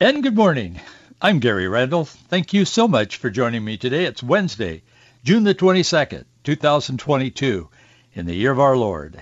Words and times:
And 0.00 0.22
good 0.22 0.36
morning. 0.36 0.80
I'm 1.20 1.40
Gary 1.40 1.66
Randall. 1.66 2.04
Thank 2.04 2.52
you 2.52 2.64
so 2.64 2.86
much 2.86 3.16
for 3.16 3.30
joining 3.30 3.64
me 3.64 3.76
today. 3.76 4.04
It's 4.04 4.22
Wednesday, 4.22 4.84
June 5.24 5.42
the 5.42 5.56
22nd, 5.56 6.24
2022, 6.44 7.68
in 8.12 8.26
the 8.26 8.36
year 8.36 8.52
of 8.52 8.60
our 8.60 8.76
Lord. 8.76 9.20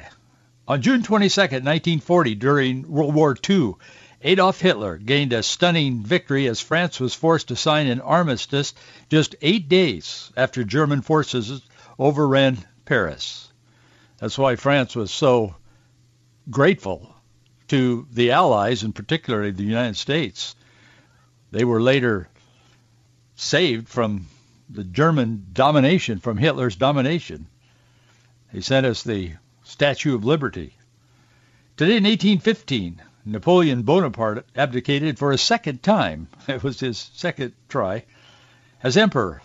On 0.68 0.82
June 0.82 1.02
22nd, 1.02 1.64
1940, 1.64 2.34
during 2.34 2.90
World 2.90 3.14
War 3.14 3.34
II, 3.48 3.76
Adolf 4.20 4.60
Hitler 4.60 4.98
gained 4.98 5.32
a 5.32 5.42
stunning 5.42 6.02
victory 6.02 6.46
as 6.46 6.60
France 6.60 7.00
was 7.00 7.14
forced 7.14 7.48
to 7.48 7.56
sign 7.56 7.86
an 7.86 8.02
armistice 8.02 8.74
just 9.08 9.34
eight 9.40 9.70
days 9.70 10.30
after 10.36 10.62
German 10.62 11.00
forces 11.00 11.62
overran 11.98 12.58
Paris. 12.84 13.50
That's 14.18 14.36
why 14.36 14.56
France 14.56 14.94
was 14.94 15.10
so 15.10 15.54
grateful 16.50 17.14
to 17.68 18.06
the 18.12 18.32
Allies, 18.32 18.82
and 18.82 18.94
particularly 18.94 19.52
the 19.52 19.62
United 19.62 19.96
States. 19.96 20.54
They 21.56 21.64
were 21.64 21.80
later 21.80 22.28
saved 23.34 23.88
from 23.88 24.26
the 24.68 24.84
German 24.84 25.46
domination, 25.54 26.18
from 26.20 26.36
Hitler's 26.36 26.76
domination. 26.76 27.46
He 28.52 28.60
sent 28.60 28.84
us 28.84 29.02
the 29.02 29.32
Statue 29.64 30.14
of 30.14 30.22
Liberty. 30.22 30.74
Today 31.78 31.96
in 31.96 32.04
1815, 32.04 33.00
Napoleon 33.24 33.84
Bonaparte 33.84 34.44
abdicated 34.54 35.18
for 35.18 35.32
a 35.32 35.38
second 35.38 35.82
time. 35.82 36.28
It 36.46 36.62
was 36.62 36.78
his 36.78 36.98
second 37.14 37.54
try 37.70 38.04
as 38.82 38.98
emperor 38.98 39.40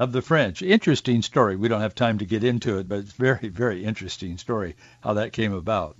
of 0.00 0.10
the 0.10 0.22
French. 0.22 0.62
Interesting 0.62 1.22
story. 1.22 1.54
We 1.54 1.68
don't 1.68 1.80
have 1.80 1.94
time 1.94 2.18
to 2.18 2.24
get 2.24 2.42
into 2.42 2.78
it, 2.78 2.88
but 2.88 2.98
it's 2.98 3.12
very, 3.12 3.50
very 3.50 3.84
interesting 3.84 4.36
story 4.38 4.74
how 5.00 5.12
that 5.12 5.32
came 5.32 5.52
about. 5.52 5.96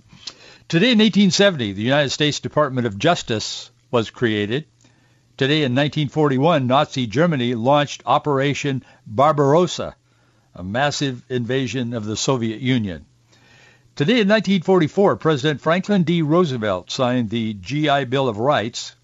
Today 0.67 0.91
in 0.91 0.99
1870, 0.99 1.71
the 1.71 1.81
United 1.83 2.09
States 2.09 2.41
Department 2.41 2.85
of 2.85 2.99
Justice 2.99 3.71
was 3.89 4.09
created. 4.09 4.65
Today 5.37 5.57
in 5.57 5.75
1941, 5.75 6.65
Nazi 6.65 7.05
Germany 7.05 7.53
launched 7.53 8.01
Operation 8.07 8.83
Barbarossa, 9.05 9.95
a 10.55 10.63
massive 10.63 11.23
invasion 11.29 11.93
of 11.93 12.05
the 12.05 12.17
Soviet 12.17 12.59
Union. 12.59 13.05
Today 13.95 14.13
in 14.13 14.27
1944, 14.27 15.15
President 15.17 15.61
Franklin 15.61 16.01
D. 16.01 16.23
Roosevelt 16.23 16.89
signed 16.89 17.29
the 17.29 17.53
GI 17.53 18.05
Bill 18.05 18.27
of 18.27 18.39
Rights. 18.39 18.95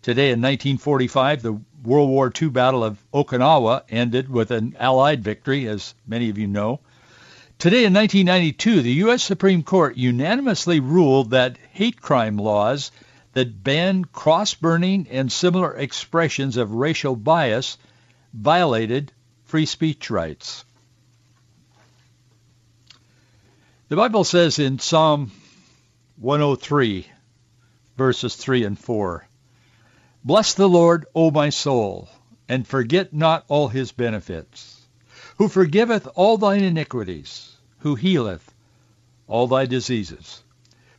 Today 0.00 0.30
in 0.30 0.40
1945, 0.40 1.42
the 1.42 1.60
World 1.84 2.08
War 2.08 2.32
II 2.40 2.48
Battle 2.48 2.82
of 2.82 3.04
Okinawa 3.12 3.82
ended 3.90 4.30
with 4.30 4.52
an 4.52 4.74
Allied 4.80 5.22
victory, 5.22 5.68
as 5.68 5.94
many 6.06 6.30
of 6.30 6.38
you 6.38 6.46
know. 6.46 6.80
Today 7.58 7.84
in 7.84 7.92
1992, 7.92 8.80
the 8.80 8.92
U.S. 8.92 9.22
Supreme 9.22 9.62
Court 9.62 9.98
unanimously 9.98 10.80
ruled 10.80 11.32
that 11.32 11.58
hate 11.72 12.00
crime 12.00 12.38
laws 12.38 12.90
that 13.36 13.62
ban 13.62 14.02
cross-burning 14.02 15.06
and 15.10 15.30
similar 15.30 15.76
expressions 15.76 16.56
of 16.56 16.72
racial 16.72 17.14
bias 17.14 17.76
violated 18.32 19.12
free 19.44 19.66
speech 19.66 20.08
rights. 20.08 20.64
The 23.90 23.96
Bible 23.96 24.24
says 24.24 24.58
in 24.58 24.78
Psalm 24.78 25.32
103, 26.16 27.06
verses 27.98 28.34
3 28.36 28.64
and 28.64 28.78
4, 28.78 29.28
Bless 30.24 30.54
the 30.54 30.66
Lord, 30.66 31.04
O 31.14 31.30
my 31.30 31.50
soul, 31.50 32.08
and 32.48 32.66
forget 32.66 33.12
not 33.12 33.44
all 33.48 33.68
his 33.68 33.92
benefits 33.92 34.80
who 35.36 35.48
forgiveth 35.48 36.08
all 36.14 36.38
thine 36.38 36.64
iniquities, 36.64 37.54
who 37.80 37.96
healeth 37.96 38.50
all 39.26 39.46
thy 39.46 39.66
diseases, 39.66 40.42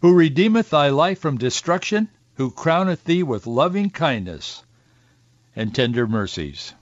who 0.02 0.14
redeemeth 0.14 0.70
thy 0.70 0.90
life 0.90 1.18
from 1.18 1.40
destruction, 1.40 2.08
who 2.38 2.52
crowneth 2.52 3.04
thee 3.04 3.24
with 3.24 3.48
loving 3.48 3.90
kindness 3.90 4.64
and 5.56 5.74
tender 5.74 6.06
mercies. 6.06 6.74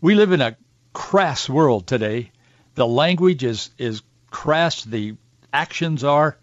We 0.00 0.16
live 0.16 0.32
in 0.32 0.40
a 0.40 0.56
crass 0.92 1.48
world 1.48 1.86
today. 1.86 2.32
The 2.74 2.88
language 2.88 3.44
is, 3.44 3.70
is 3.78 4.02
crass. 4.28 4.82
The 4.82 5.14
actions 5.52 6.02
are 6.02 6.36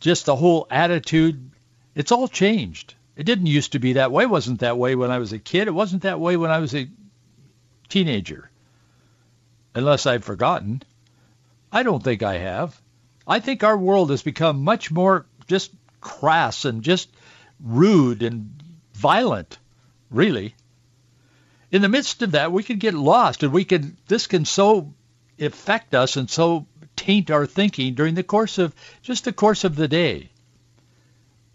just 0.00 0.26
the 0.26 0.34
whole 0.34 0.66
attitude. 0.68 1.50
It's 1.94 2.10
all 2.10 2.26
changed. 2.26 2.94
It 3.16 3.24
didn't 3.24 3.46
used 3.46 3.72
to 3.72 3.78
be 3.78 3.92
that 3.92 4.10
way. 4.10 4.24
It 4.24 4.30
wasn't 4.30 4.60
that 4.60 4.76
way 4.76 4.96
when 4.96 5.12
I 5.12 5.18
was 5.18 5.32
a 5.32 5.38
kid. 5.38 5.68
It 5.68 5.74
wasn't 5.74 6.02
that 6.02 6.18
way 6.18 6.36
when 6.36 6.50
I 6.50 6.58
was 6.58 6.74
a 6.74 6.88
teenager 7.88 8.50
unless 9.72 10.04
I've 10.04 10.24
forgotten. 10.24 10.82
I 11.70 11.84
don't 11.84 12.02
think 12.02 12.24
I 12.24 12.38
have. 12.38 12.80
I 13.24 13.38
think 13.38 13.62
our 13.62 13.78
world 13.78 14.10
has 14.10 14.22
become 14.22 14.64
much 14.64 14.90
more 14.90 15.26
just 15.46 15.70
crass 16.04 16.64
and 16.64 16.82
just 16.82 17.08
rude 17.60 18.22
and 18.22 18.62
violent, 18.92 19.58
really. 20.10 20.54
In 21.72 21.82
the 21.82 21.88
midst 21.88 22.22
of 22.22 22.32
that, 22.32 22.52
we 22.52 22.62
can 22.62 22.78
get 22.78 22.94
lost 22.94 23.42
and 23.42 23.52
we 23.52 23.64
can, 23.64 23.96
this 24.06 24.28
can 24.28 24.44
so 24.44 24.94
affect 25.40 25.94
us 25.94 26.16
and 26.16 26.30
so 26.30 26.66
taint 26.94 27.32
our 27.32 27.46
thinking 27.46 27.94
during 27.94 28.14
the 28.14 28.22
course 28.22 28.58
of, 28.58 28.72
just 29.02 29.24
the 29.24 29.32
course 29.32 29.64
of 29.64 29.74
the 29.74 29.88
day. 29.88 30.30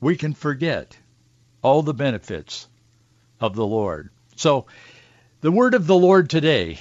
We 0.01 0.17
can 0.17 0.33
forget 0.33 0.97
all 1.61 1.81
the 1.81 1.93
benefits 1.93 2.67
of 3.39 3.55
the 3.55 3.65
Lord. 3.65 4.09
So 4.35 4.65
the 5.41 5.51
word 5.51 5.73
of 5.73 5.87
the 5.87 5.95
Lord 5.95 6.29
today 6.29 6.79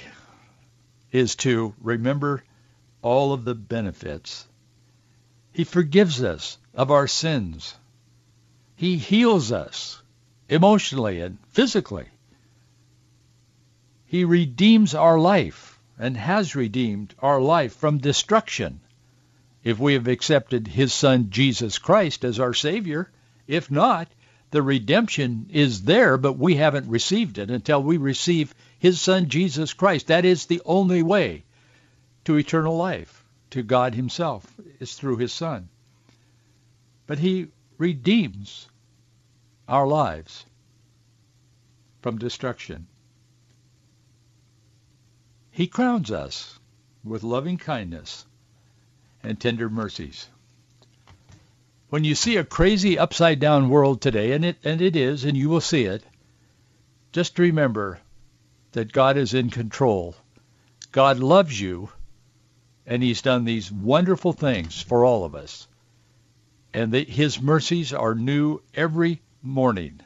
is 1.11 1.35
to 1.37 1.73
remember 1.81 2.43
all 3.01 3.31
of 3.31 3.45
the 3.45 3.55
benefits. 3.55 4.45
He 5.53 5.63
forgives 5.63 6.23
us 6.23 6.57
of 6.79 6.91
our 6.91 7.07
sins. 7.07 7.75
He 8.77 8.95
heals 8.95 9.51
us 9.51 10.01
emotionally 10.47 11.19
and 11.19 11.37
physically. 11.49 12.05
He 14.05 14.23
redeems 14.23 14.95
our 14.95 15.19
life 15.19 15.77
and 15.97 16.15
has 16.15 16.55
redeemed 16.55 17.13
our 17.19 17.41
life 17.41 17.73
from 17.73 17.97
destruction 17.97 18.79
if 19.61 19.77
we 19.77 19.95
have 19.95 20.07
accepted 20.07 20.69
his 20.69 20.93
son 20.93 21.31
Jesus 21.31 21.79
Christ 21.79 22.23
as 22.23 22.39
our 22.39 22.53
Savior. 22.53 23.11
If 23.45 23.69
not, 23.69 24.07
the 24.51 24.61
redemption 24.61 25.47
is 25.51 25.81
there, 25.81 26.17
but 26.17 26.37
we 26.37 26.55
haven't 26.55 26.87
received 26.87 27.39
it 27.39 27.51
until 27.51 27.83
we 27.83 27.97
receive 27.97 28.55
his 28.77 29.01
son 29.01 29.27
Jesus 29.27 29.73
Christ. 29.73 30.07
That 30.07 30.23
is 30.23 30.45
the 30.45 30.61
only 30.63 31.03
way 31.03 31.43
to 32.23 32.37
eternal 32.37 32.77
life, 32.77 33.25
to 33.49 33.63
God 33.63 33.95
himself, 33.95 34.45
is 34.79 34.93
through 34.93 35.17
his 35.17 35.33
son. 35.33 35.67
But 37.09 37.17
he 37.17 37.47
redeems 37.79 38.67
our 39.67 39.87
lives 39.87 40.45
from 42.03 42.19
destruction. 42.19 42.85
He 45.49 45.65
crowns 45.65 46.11
us 46.11 46.59
with 47.03 47.23
loving 47.23 47.57
kindness 47.57 48.27
and 49.23 49.39
tender 49.39 49.71
mercies. 49.71 50.29
When 51.89 52.03
you 52.03 52.13
see 52.13 52.37
a 52.37 52.43
crazy 52.43 52.99
upside 52.99 53.39
down 53.39 53.69
world 53.69 54.01
today, 54.01 54.33
and 54.33 54.45
it, 54.45 54.57
and 54.63 54.79
it 54.79 54.95
is, 54.95 55.23
and 55.23 55.35
you 55.35 55.49
will 55.49 55.61
see 55.61 55.85
it, 55.85 56.03
just 57.11 57.39
remember 57.39 57.99
that 58.73 58.91
God 58.91 59.17
is 59.17 59.33
in 59.33 59.49
control. 59.49 60.15
God 60.91 61.17
loves 61.17 61.59
you, 61.59 61.89
and 62.85 63.01
he's 63.01 63.23
done 63.23 63.45
these 63.45 63.71
wonderful 63.71 64.31
things 64.31 64.79
for 64.79 65.03
all 65.03 65.25
of 65.25 65.33
us. 65.33 65.67
And 66.73 66.93
that 66.93 67.09
his 67.09 67.41
mercies 67.41 67.93
are 67.93 68.13
new 68.13 68.61
every 68.73 69.21
morning, 69.41 70.01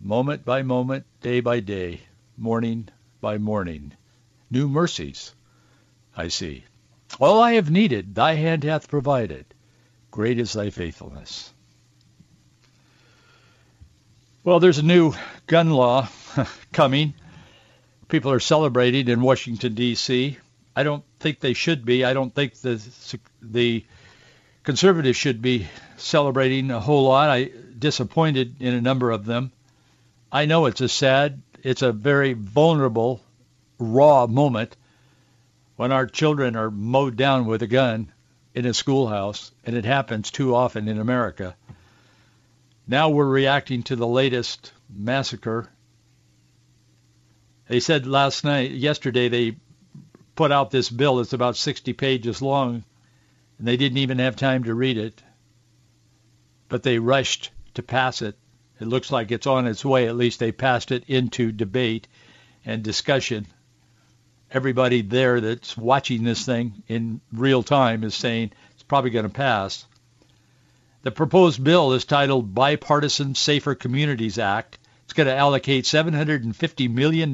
moment 0.00 0.44
by 0.44 0.62
moment, 0.62 1.06
day 1.20 1.40
by 1.40 1.60
day, 1.60 2.00
morning 2.36 2.88
by 3.20 3.38
morning. 3.38 3.92
New 4.50 4.68
mercies 4.68 5.34
I 6.16 6.28
see. 6.28 6.64
All 7.20 7.40
I 7.40 7.52
have 7.54 7.70
needed, 7.70 8.14
thy 8.14 8.34
hand 8.34 8.64
hath 8.64 8.88
provided. 8.88 9.46
Great 10.10 10.38
is 10.38 10.52
thy 10.52 10.70
faithfulness. 10.70 11.52
Well, 14.44 14.60
there's 14.60 14.78
a 14.78 14.82
new 14.82 15.14
gun 15.46 15.70
law 15.70 16.08
coming. 16.72 17.14
People 18.08 18.32
are 18.32 18.40
celebrating 18.40 19.08
in 19.08 19.20
Washington, 19.20 19.74
D.C. 19.74 20.36
I 20.74 20.82
don't 20.82 21.04
think 21.20 21.40
they 21.40 21.52
should 21.54 21.84
be. 21.84 22.04
I 22.04 22.12
don't 22.12 22.34
think 22.34 22.54
the 22.56 22.82
the 23.40 23.84
conservatives 24.62 25.16
should 25.16 25.42
be 25.42 25.68
celebrating 25.96 26.70
a 26.70 26.80
whole 26.80 27.04
lot. 27.04 27.30
I 27.30 27.50
disappointed 27.78 28.60
in 28.60 28.74
a 28.74 28.80
number 28.80 29.10
of 29.10 29.24
them. 29.24 29.52
I 30.30 30.46
know 30.46 30.66
it's 30.66 30.80
a 30.80 30.88
sad, 30.88 31.42
it's 31.62 31.82
a 31.82 31.92
very 31.92 32.32
vulnerable, 32.32 33.20
raw 33.78 34.26
moment 34.26 34.76
when 35.76 35.92
our 35.92 36.06
children 36.06 36.56
are 36.56 36.70
mowed 36.70 37.16
down 37.16 37.46
with 37.46 37.62
a 37.62 37.66
gun 37.66 38.12
in 38.54 38.66
a 38.66 38.74
schoolhouse, 38.74 39.50
and 39.64 39.74
it 39.74 39.84
happens 39.84 40.30
too 40.30 40.54
often 40.54 40.88
in 40.88 40.98
America. 40.98 41.56
Now 42.86 43.08
we're 43.08 43.24
reacting 43.24 43.82
to 43.84 43.96
the 43.96 44.06
latest 44.06 44.72
massacre. 44.94 45.68
They 47.68 47.80
said 47.80 48.06
last 48.06 48.44
night, 48.44 48.72
yesterday, 48.72 49.28
they 49.28 49.56
put 50.34 50.52
out 50.52 50.70
this 50.70 50.90
bill 50.90 51.16
that's 51.16 51.32
about 51.32 51.56
60 51.56 51.92
pages 51.94 52.42
long, 52.42 52.84
and 53.62 53.68
they 53.68 53.76
didn't 53.76 53.98
even 53.98 54.18
have 54.18 54.34
time 54.34 54.64
to 54.64 54.74
read 54.74 54.98
it. 54.98 55.22
But 56.68 56.82
they 56.82 56.98
rushed 56.98 57.52
to 57.74 57.82
pass 57.84 58.20
it. 58.20 58.36
It 58.80 58.88
looks 58.88 59.12
like 59.12 59.30
it's 59.30 59.46
on 59.46 59.68
its 59.68 59.84
way. 59.84 60.08
At 60.08 60.16
least 60.16 60.40
they 60.40 60.50
passed 60.50 60.90
it 60.90 61.04
into 61.06 61.52
debate 61.52 62.08
and 62.64 62.82
discussion. 62.82 63.46
Everybody 64.50 65.02
there 65.02 65.40
that's 65.40 65.76
watching 65.76 66.24
this 66.24 66.44
thing 66.44 66.82
in 66.88 67.20
real 67.32 67.62
time 67.62 68.02
is 68.02 68.16
saying 68.16 68.50
it's 68.72 68.82
probably 68.82 69.10
going 69.10 69.28
to 69.28 69.32
pass. 69.32 69.86
The 71.02 71.12
proposed 71.12 71.62
bill 71.62 71.92
is 71.92 72.04
titled 72.04 72.52
Bipartisan 72.52 73.36
Safer 73.36 73.76
Communities 73.76 74.38
Act. 74.38 74.76
It's 75.04 75.12
going 75.12 75.28
to 75.28 75.36
allocate 75.36 75.84
$750 75.84 76.90
million 76.90 77.32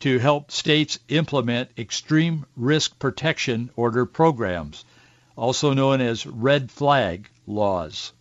to 0.00 0.18
help 0.18 0.50
states 0.50 0.98
implement 1.08 1.70
extreme 1.78 2.44
risk 2.56 2.98
protection 2.98 3.70
order 3.76 4.04
programs, 4.04 4.84
also 5.36 5.72
known 5.72 6.00
as 6.00 6.26
red 6.26 6.70
flag 6.70 7.28
laws. 7.46 8.12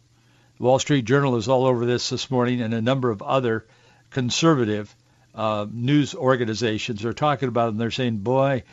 The 0.58 0.64
Wall 0.64 0.80
Street 0.80 1.06
Journal 1.06 1.36
is 1.36 1.48
all 1.48 1.66
over 1.66 1.86
this 1.86 2.10
this 2.10 2.32
morning, 2.32 2.62
and 2.62 2.74
a 2.74 2.82
number 2.82 3.10
of 3.10 3.22
other 3.22 3.66
conservative 4.10 4.94
uh, 5.34 5.66
news 5.70 6.16
organizations 6.16 7.04
are 7.04 7.14
talking 7.14 7.50
about 7.50 7.70
and 7.70 7.80
they're 7.80 7.92
saying, 7.92 8.18
boy, 8.18 8.64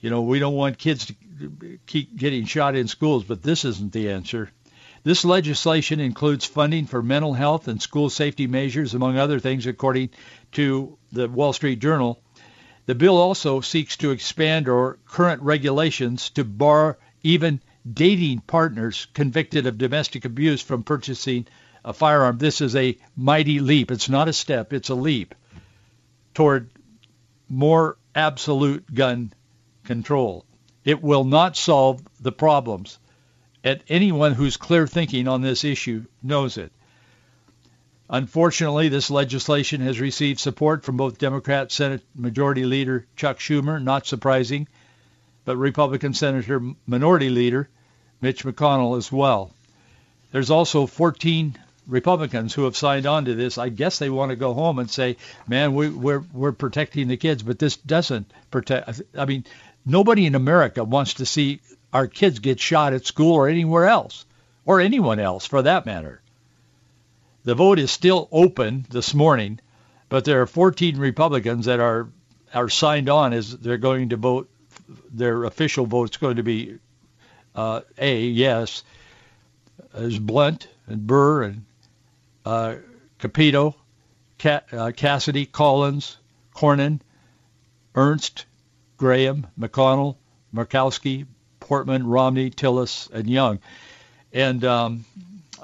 you 0.00 0.10
know, 0.10 0.22
we 0.22 0.40
don't 0.40 0.54
want 0.54 0.78
kids 0.78 1.06
to 1.06 1.14
keep 1.86 2.16
getting 2.16 2.44
shot 2.46 2.74
in 2.74 2.88
schools, 2.88 3.24
but 3.24 3.42
this 3.42 3.64
isn't 3.64 3.92
the 3.92 4.10
answer. 4.10 4.50
This 5.02 5.24
legislation 5.24 6.00
includes 6.00 6.44
funding 6.44 6.86
for 6.86 7.02
mental 7.02 7.32
health 7.32 7.68
and 7.68 7.80
school 7.80 8.10
safety 8.10 8.46
measures, 8.46 8.92
among 8.92 9.16
other 9.16 9.38
things, 9.38 9.66
according 9.66 10.10
to 10.52 10.98
the 11.12 11.28
Wall 11.28 11.52
Street 11.52 11.78
Journal. 11.78 12.20
The 12.90 12.96
bill 12.96 13.18
also 13.18 13.60
seeks 13.60 13.96
to 13.98 14.10
expand 14.10 14.68
our 14.68 14.98
current 15.06 15.42
regulations 15.42 16.28
to 16.30 16.42
bar 16.42 16.98
even 17.22 17.60
dating 17.88 18.40
partners 18.40 19.06
convicted 19.14 19.68
of 19.68 19.78
domestic 19.78 20.24
abuse 20.24 20.60
from 20.60 20.82
purchasing 20.82 21.46
a 21.84 21.92
firearm. 21.92 22.38
This 22.38 22.60
is 22.60 22.74
a 22.74 22.98
mighty 23.16 23.60
leap. 23.60 23.92
It's 23.92 24.08
not 24.08 24.26
a 24.26 24.32
step, 24.32 24.72
it's 24.72 24.88
a 24.88 24.96
leap 24.96 25.36
toward 26.34 26.72
more 27.48 27.96
absolute 28.12 28.92
gun 28.92 29.34
control. 29.84 30.44
It 30.84 31.00
will 31.00 31.22
not 31.22 31.56
solve 31.56 32.02
the 32.18 32.32
problems. 32.32 32.98
And 33.62 33.84
anyone 33.88 34.32
who's 34.32 34.56
clear 34.56 34.88
thinking 34.88 35.28
on 35.28 35.42
this 35.42 35.62
issue 35.62 36.06
knows 36.24 36.58
it. 36.58 36.72
Unfortunately, 38.12 38.88
this 38.88 39.08
legislation 39.08 39.80
has 39.82 40.00
received 40.00 40.40
support 40.40 40.82
from 40.82 40.96
both 40.96 41.18
Democrat 41.18 41.70
Senate 41.70 42.02
Majority 42.16 42.64
Leader 42.64 43.06
Chuck 43.14 43.38
Schumer, 43.38 43.80
not 43.80 44.04
surprising, 44.04 44.66
but 45.44 45.56
Republican 45.56 46.12
Senator 46.12 46.60
Minority 46.88 47.30
Leader 47.30 47.68
Mitch 48.20 48.42
McConnell 48.42 48.98
as 48.98 49.12
well. 49.12 49.52
There's 50.32 50.50
also 50.50 50.86
14 50.86 51.56
Republicans 51.86 52.52
who 52.52 52.64
have 52.64 52.76
signed 52.76 53.06
on 53.06 53.26
to 53.26 53.36
this. 53.36 53.58
I 53.58 53.68
guess 53.68 54.00
they 54.00 54.10
want 54.10 54.30
to 54.30 54.36
go 54.36 54.54
home 54.54 54.80
and 54.80 54.90
say, 54.90 55.16
"Man, 55.46 55.74
we, 55.76 55.88
we're 55.88 56.24
we're 56.32 56.50
protecting 56.50 57.06
the 57.06 57.16
kids," 57.16 57.44
but 57.44 57.60
this 57.60 57.76
doesn't 57.76 58.28
protect. 58.50 59.02
I 59.16 59.24
mean, 59.24 59.44
nobody 59.86 60.26
in 60.26 60.34
America 60.34 60.82
wants 60.82 61.14
to 61.14 61.26
see 61.26 61.60
our 61.92 62.08
kids 62.08 62.40
get 62.40 62.58
shot 62.58 62.92
at 62.92 63.06
school 63.06 63.34
or 63.34 63.46
anywhere 63.46 63.86
else, 63.86 64.24
or 64.66 64.80
anyone 64.80 65.20
else 65.20 65.46
for 65.46 65.62
that 65.62 65.86
matter. 65.86 66.20
The 67.50 67.56
vote 67.56 67.80
is 67.80 67.90
still 67.90 68.28
open 68.30 68.86
this 68.90 69.12
morning, 69.12 69.58
but 70.08 70.24
there 70.24 70.40
are 70.40 70.46
14 70.46 70.96
Republicans 70.98 71.64
that 71.64 71.80
are 71.80 72.08
are 72.54 72.68
signed 72.68 73.08
on 73.08 73.32
as 73.32 73.58
they're 73.58 73.76
going 73.76 74.10
to 74.10 74.16
vote. 74.16 74.48
Their 75.12 75.42
official 75.42 75.84
vote's 75.84 76.16
going 76.16 76.36
to 76.36 76.44
be 76.44 76.78
uh, 77.56 77.80
A, 77.98 78.22
yes, 78.22 78.84
as 79.92 80.16
Blunt 80.16 80.68
and 80.86 81.08
Burr 81.08 81.42
and 81.42 81.64
uh, 82.44 82.76
Capito, 83.18 83.74
Ca- 84.38 84.62
uh, 84.70 84.92
Cassidy, 84.94 85.44
Collins, 85.44 86.18
Cornyn, 86.54 87.00
Ernst, 87.96 88.46
Graham, 88.96 89.48
McConnell, 89.58 90.14
Murkowski, 90.54 91.26
Portman, 91.58 92.06
Romney, 92.06 92.50
Tillis, 92.50 93.10
and 93.10 93.28
Young. 93.28 93.58
And 94.32 94.64
um, 94.64 95.04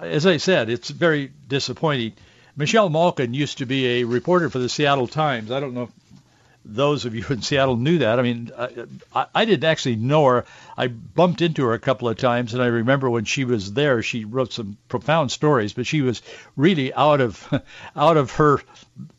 as 0.01 0.27
I 0.27 0.37
said, 0.37 0.69
it's 0.71 0.91
very 0.91 1.33
disappointing. 1.49 2.13
Michelle 2.57 2.89
Malkin 2.89 3.35
used 3.35 3.59
to 3.59 3.67
be 3.67 4.01
a 4.01 4.05
reporter 4.05 4.49
for 4.51 4.59
the 4.59 4.69
Seattle 4.69 5.07
Times. 5.07 5.51
I 5.51 5.61
don't 5.61 5.75
know 5.75 5.85
if 5.85 5.91
those 6.69 7.05
of 7.05 7.15
you 7.15 7.25
in 7.31 7.43
Seattle 7.43 7.77
knew 7.77 7.99
that. 7.99 8.19
I 8.19 8.23
mean, 8.23 8.51
I, 9.15 9.27
I 9.35 9.45
didn't 9.45 9.65
actually 9.65 9.97
know 9.97 10.25
her. 10.27 10.45
I 10.77 10.89
bumped 10.89 11.41
into 11.41 11.65
her 11.65 11.75
a 11.75 11.79
couple 11.79 12.09
of 12.09 12.17
times, 12.17 12.55
and 12.55 12.63
I 12.63 12.67
remember 12.67 13.09
when 13.09 13.25
she 13.25 13.45
was 13.45 13.73
there, 13.73 14.03
she 14.03 14.25
wrote 14.25 14.53
some 14.53 14.77
profound 14.89 15.31
stories, 15.31 15.73
but 15.73 15.87
she 15.87 16.03
was 16.03 16.23
really 16.57 16.93
out 16.93 17.21
of 17.21 17.63
out 17.97 18.17
of 18.17 18.33
her, 18.33 18.61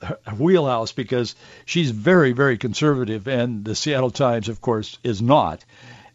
her 0.02 0.18
wheelhouse 0.38 0.92
because 0.92 1.36
she's 1.66 1.92
very, 1.92 2.34
very 2.34 2.58
conservative, 2.58 3.28
and 3.28 3.64
the 3.64 3.76
Seattle 3.76 4.12
Times, 4.12 4.50
of 4.50 4.62
course, 4.62 4.98
is 5.04 5.22
not. 5.22 5.64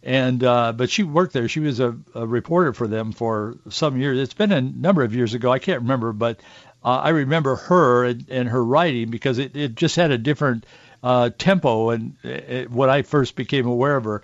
And 0.02 0.42
uh, 0.42 0.72
but 0.72 0.90
she 0.90 1.04
worked 1.04 1.32
there. 1.32 1.48
She 1.48 1.60
was 1.60 1.78
a, 1.78 1.96
a 2.14 2.26
reporter 2.26 2.72
for 2.72 2.88
them 2.88 3.12
for 3.12 3.56
some 3.68 4.00
years. 4.00 4.18
It's 4.18 4.34
been 4.34 4.50
a 4.50 4.60
number 4.60 5.04
of 5.04 5.14
years 5.14 5.34
ago. 5.34 5.52
I 5.52 5.60
can't 5.60 5.82
remember, 5.82 6.12
but 6.12 6.40
uh, 6.84 7.00
I 7.04 7.10
remember 7.10 7.54
her 7.56 8.04
and, 8.04 8.26
and 8.28 8.48
her 8.48 8.64
writing 8.64 9.10
because 9.10 9.38
it, 9.38 9.56
it 9.56 9.76
just 9.76 9.94
had 9.94 10.10
a 10.10 10.18
different 10.18 10.66
uh, 11.02 11.30
tempo 11.38 11.90
and 11.90 12.16
uh, 12.24 12.64
when 12.64 12.90
I 12.90 13.02
first 13.02 13.36
became 13.36 13.66
aware 13.66 13.96
of 13.96 14.04
her. 14.04 14.22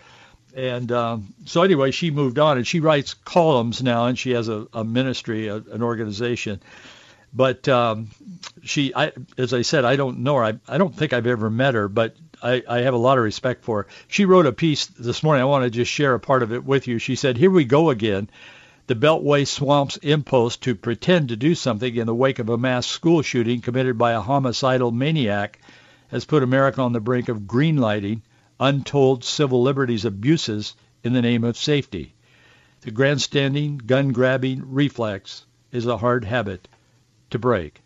And 0.56 0.90
um, 0.90 1.34
so 1.44 1.62
anyway, 1.62 1.92
she 1.92 2.10
moved 2.10 2.38
on 2.38 2.56
and 2.56 2.66
she 2.66 2.80
writes 2.80 3.14
columns 3.14 3.82
now 3.82 4.06
and 4.06 4.18
she 4.18 4.32
has 4.32 4.48
a, 4.48 4.66
a 4.72 4.82
ministry, 4.82 5.46
a, 5.46 5.56
an 5.56 5.82
organization. 5.82 6.60
But 7.32 7.68
um, 7.68 8.08
she, 8.64 8.92
I, 8.94 9.12
as 9.36 9.52
I 9.54 9.62
said, 9.62 9.84
I 9.84 9.96
don't 9.96 10.20
know 10.20 10.36
her. 10.36 10.44
I, 10.44 10.54
I 10.66 10.78
don't 10.78 10.94
think 10.94 11.12
I've 11.12 11.26
ever 11.26 11.50
met 11.50 11.74
her, 11.74 11.86
but 11.86 12.16
I, 12.42 12.62
I 12.68 12.78
have 12.80 12.94
a 12.94 12.98
lot 12.98 13.18
of 13.18 13.24
respect 13.24 13.64
for. 13.64 13.86
She 14.06 14.24
wrote 14.24 14.46
a 14.46 14.52
piece 14.52 14.86
this 14.86 15.22
morning. 15.22 15.42
I 15.42 15.46
want 15.46 15.64
to 15.64 15.70
just 15.70 15.90
share 15.90 16.14
a 16.14 16.20
part 16.20 16.42
of 16.42 16.52
it 16.52 16.64
with 16.64 16.86
you. 16.86 16.98
She 16.98 17.16
said, 17.16 17.36
here 17.36 17.50
we 17.50 17.64
go 17.64 17.90
again. 17.90 18.30
The 18.86 18.94
Beltway 18.94 19.46
swamps 19.46 19.96
impulse 19.98 20.56
to 20.58 20.74
pretend 20.74 21.28
to 21.28 21.36
do 21.36 21.54
something 21.54 21.94
in 21.94 22.06
the 22.06 22.14
wake 22.14 22.38
of 22.38 22.48
a 22.48 22.56
mass 22.56 22.86
school 22.86 23.22
shooting 23.22 23.60
committed 23.60 23.98
by 23.98 24.12
a 24.12 24.20
homicidal 24.20 24.92
maniac 24.92 25.58
has 26.08 26.24
put 26.24 26.42
America 26.42 26.80
on 26.80 26.92
the 26.92 27.00
brink 27.00 27.28
of 27.28 27.42
greenlighting 27.42 28.22
untold 28.60 29.24
civil 29.24 29.62
liberties 29.62 30.04
abuses 30.04 30.74
in 31.04 31.12
the 31.12 31.22
name 31.22 31.44
of 31.44 31.56
safety. 31.56 32.14
The 32.80 32.90
grandstanding, 32.90 33.78
gun-grabbing 33.78 34.62
reflex 34.72 35.44
is 35.70 35.86
a 35.86 35.98
hard 35.98 36.24
habit 36.24 36.66
to 37.30 37.38
break. 37.38 37.80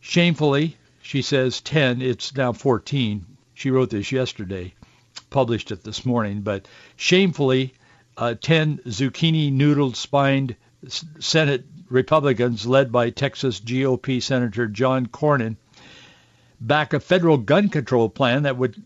Shamefully, 0.00 0.76
she 1.00 1.22
says 1.22 1.60
10, 1.60 2.02
it's 2.02 2.34
now 2.34 2.52
14. 2.52 3.35
She 3.56 3.70
wrote 3.70 3.88
this 3.88 4.12
yesterday, 4.12 4.74
published 5.30 5.70
it 5.70 5.82
this 5.82 6.04
morning, 6.04 6.42
but 6.42 6.68
shamefully, 6.94 7.72
uh, 8.14 8.34
10 8.38 8.80
zucchini-noodled 8.86 9.96
spined 9.96 10.56
Senate 10.86 11.64
Republicans 11.88 12.66
led 12.66 12.92
by 12.92 13.08
Texas 13.08 13.58
GOP 13.58 14.22
Senator 14.22 14.66
John 14.66 15.06
Cornyn 15.06 15.56
back 16.60 16.92
a 16.92 17.00
federal 17.00 17.38
gun 17.38 17.70
control 17.70 18.10
plan 18.10 18.42
that 18.42 18.58
would 18.58 18.76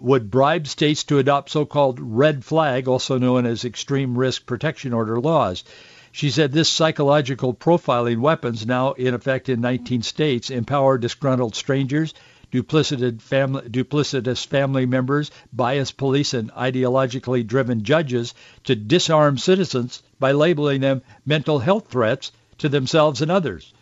would 0.00 0.30
bribe 0.30 0.66
states 0.68 1.04
to 1.04 1.18
adopt 1.18 1.50
so-called 1.50 2.00
red 2.00 2.42
flag, 2.46 2.88
also 2.88 3.18
known 3.18 3.44
as 3.44 3.66
extreme 3.66 4.16
risk 4.16 4.46
protection 4.46 4.94
order 4.94 5.20
laws. 5.20 5.64
She 6.12 6.30
said 6.30 6.52
this 6.52 6.70
psychological 6.70 7.52
profiling 7.52 8.20
weapons 8.20 8.64
now 8.64 8.92
in 8.92 9.12
effect 9.12 9.50
in 9.50 9.60
19 9.60 10.00
states 10.00 10.48
empower 10.48 10.96
disgruntled 10.96 11.54
strangers, 11.54 12.14
duplicitous 12.52 14.46
family 14.46 14.86
members, 14.86 15.30
biased 15.52 15.96
police, 15.96 16.34
and 16.34 16.50
ideologically 16.52 17.46
driven 17.46 17.82
judges 17.82 18.34
to 18.64 18.74
disarm 18.74 19.38
citizens 19.38 20.02
by 20.18 20.32
labeling 20.32 20.80
them 20.80 21.02
mental 21.26 21.58
health 21.58 21.88
threats 21.88 22.32
to 22.58 22.68
themselves 22.68 23.22
and 23.22 23.30
others. 23.30 23.72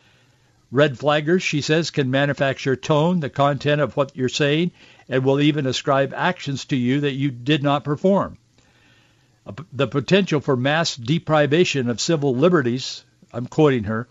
Red 0.73 0.99
flaggers, 0.99 1.43
she 1.43 1.61
says, 1.61 1.91
can 1.91 2.11
manufacture 2.11 2.75
tone, 2.75 3.21
the 3.21 3.31
content 3.31 3.81
of 3.81 3.97
what 3.97 4.17
you're 4.17 4.29
saying, 4.29 4.73
and 5.09 5.25
will 5.25 5.41
even 5.41 5.67
ascribe 5.67 6.13
actions 6.13 6.65
to 6.67 6.77
you 6.77 7.01
that 7.01 7.13
you 7.13 7.31
did 7.31 7.63
not 7.63 7.85
perform. 7.85 8.37
The 9.73 9.87
potential 9.87 10.41
for 10.41 10.57
mass 10.57 10.97
deprivation 10.97 11.89
of 11.89 12.01
civil 12.01 12.35
liberties, 12.35 13.05
I'm 13.33 13.47
quoting 13.47 13.85
her, 13.85 14.09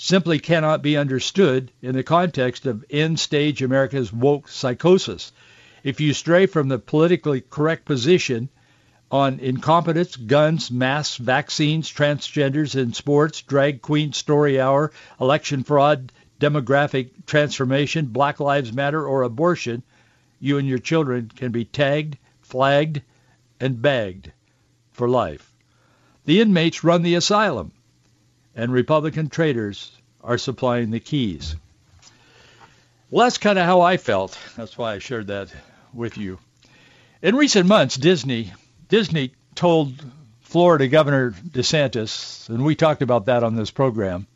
simply 0.00 0.38
cannot 0.38 0.80
be 0.80 0.96
understood 0.96 1.72
in 1.82 1.92
the 1.96 2.04
context 2.04 2.66
of 2.66 2.84
end-stage 2.88 3.60
America's 3.62 4.12
woke 4.12 4.46
psychosis. 4.48 5.32
If 5.82 6.00
you 6.00 6.14
stray 6.14 6.46
from 6.46 6.68
the 6.68 6.78
politically 6.78 7.40
correct 7.40 7.84
position 7.84 8.48
on 9.10 9.40
incompetence, 9.40 10.14
guns, 10.14 10.70
masks, 10.70 11.16
vaccines, 11.16 11.92
transgenders 11.92 12.80
in 12.80 12.92
sports, 12.92 13.42
drag 13.42 13.82
queen 13.82 14.12
story 14.12 14.60
hour, 14.60 14.92
election 15.20 15.64
fraud, 15.64 16.12
demographic 16.40 17.10
transformation, 17.26 18.06
Black 18.06 18.38
Lives 18.38 18.72
Matter, 18.72 19.04
or 19.04 19.22
abortion, 19.22 19.82
you 20.38 20.58
and 20.58 20.68
your 20.68 20.78
children 20.78 21.28
can 21.34 21.50
be 21.50 21.64
tagged, 21.64 22.16
flagged, 22.40 23.02
and 23.58 23.82
bagged 23.82 24.30
for 24.92 25.08
life. 25.08 25.52
The 26.24 26.40
inmates 26.40 26.84
run 26.84 27.02
the 27.02 27.16
asylum, 27.16 27.72
and 28.58 28.72
Republican 28.72 29.28
traitors 29.28 29.92
are 30.22 30.36
supplying 30.36 30.90
the 30.90 30.98
keys. 30.98 31.54
Well, 33.08 33.24
that's 33.24 33.38
kind 33.38 33.56
of 33.56 33.64
how 33.64 33.82
I 33.82 33.96
felt. 33.96 34.36
That's 34.56 34.76
why 34.76 34.94
I 34.94 34.98
shared 34.98 35.28
that 35.28 35.48
with 35.94 36.18
you. 36.18 36.40
In 37.22 37.36
recent 37.36 37.66
months, 37.66 37.96
Disney 37.96 38.52
Disney 38.88 39.32
told 39.54 39.94
Florida 40.40 40.88
Governor 40.88 41.30
DeSantis, 41.30 42.48
and 42.48 42.64
we 42.64 42.74
talked 42.74 43.02
about 43.02 43.26
that 43.26 43.44
on 43.44 43.54
this 43.54 43.70
program. 43.70 44.26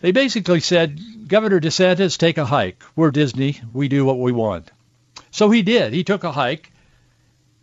They 0.00 0.12
basically 0.12 0.60
said, 0.60 1.28
Governor 1.28 1.60
DeSantis, 1.60 2.16
take 2.16 2.38
a 2.38 2.46
hike. 2.46 2.82
We're 2.96 3.10
Disney. 3.10 3.60
We 3.72 3.88
do 3.88 4.04
what 4.04 4.20
we 4.20 4.32
want. 4.32 4.70
So 5.32 5.50
he 5.50 5.62
did. 5.62 5.92
He 5.92 6.04
took 6.04 6.24
a 6.24 6.32
hike. 6.32 6.72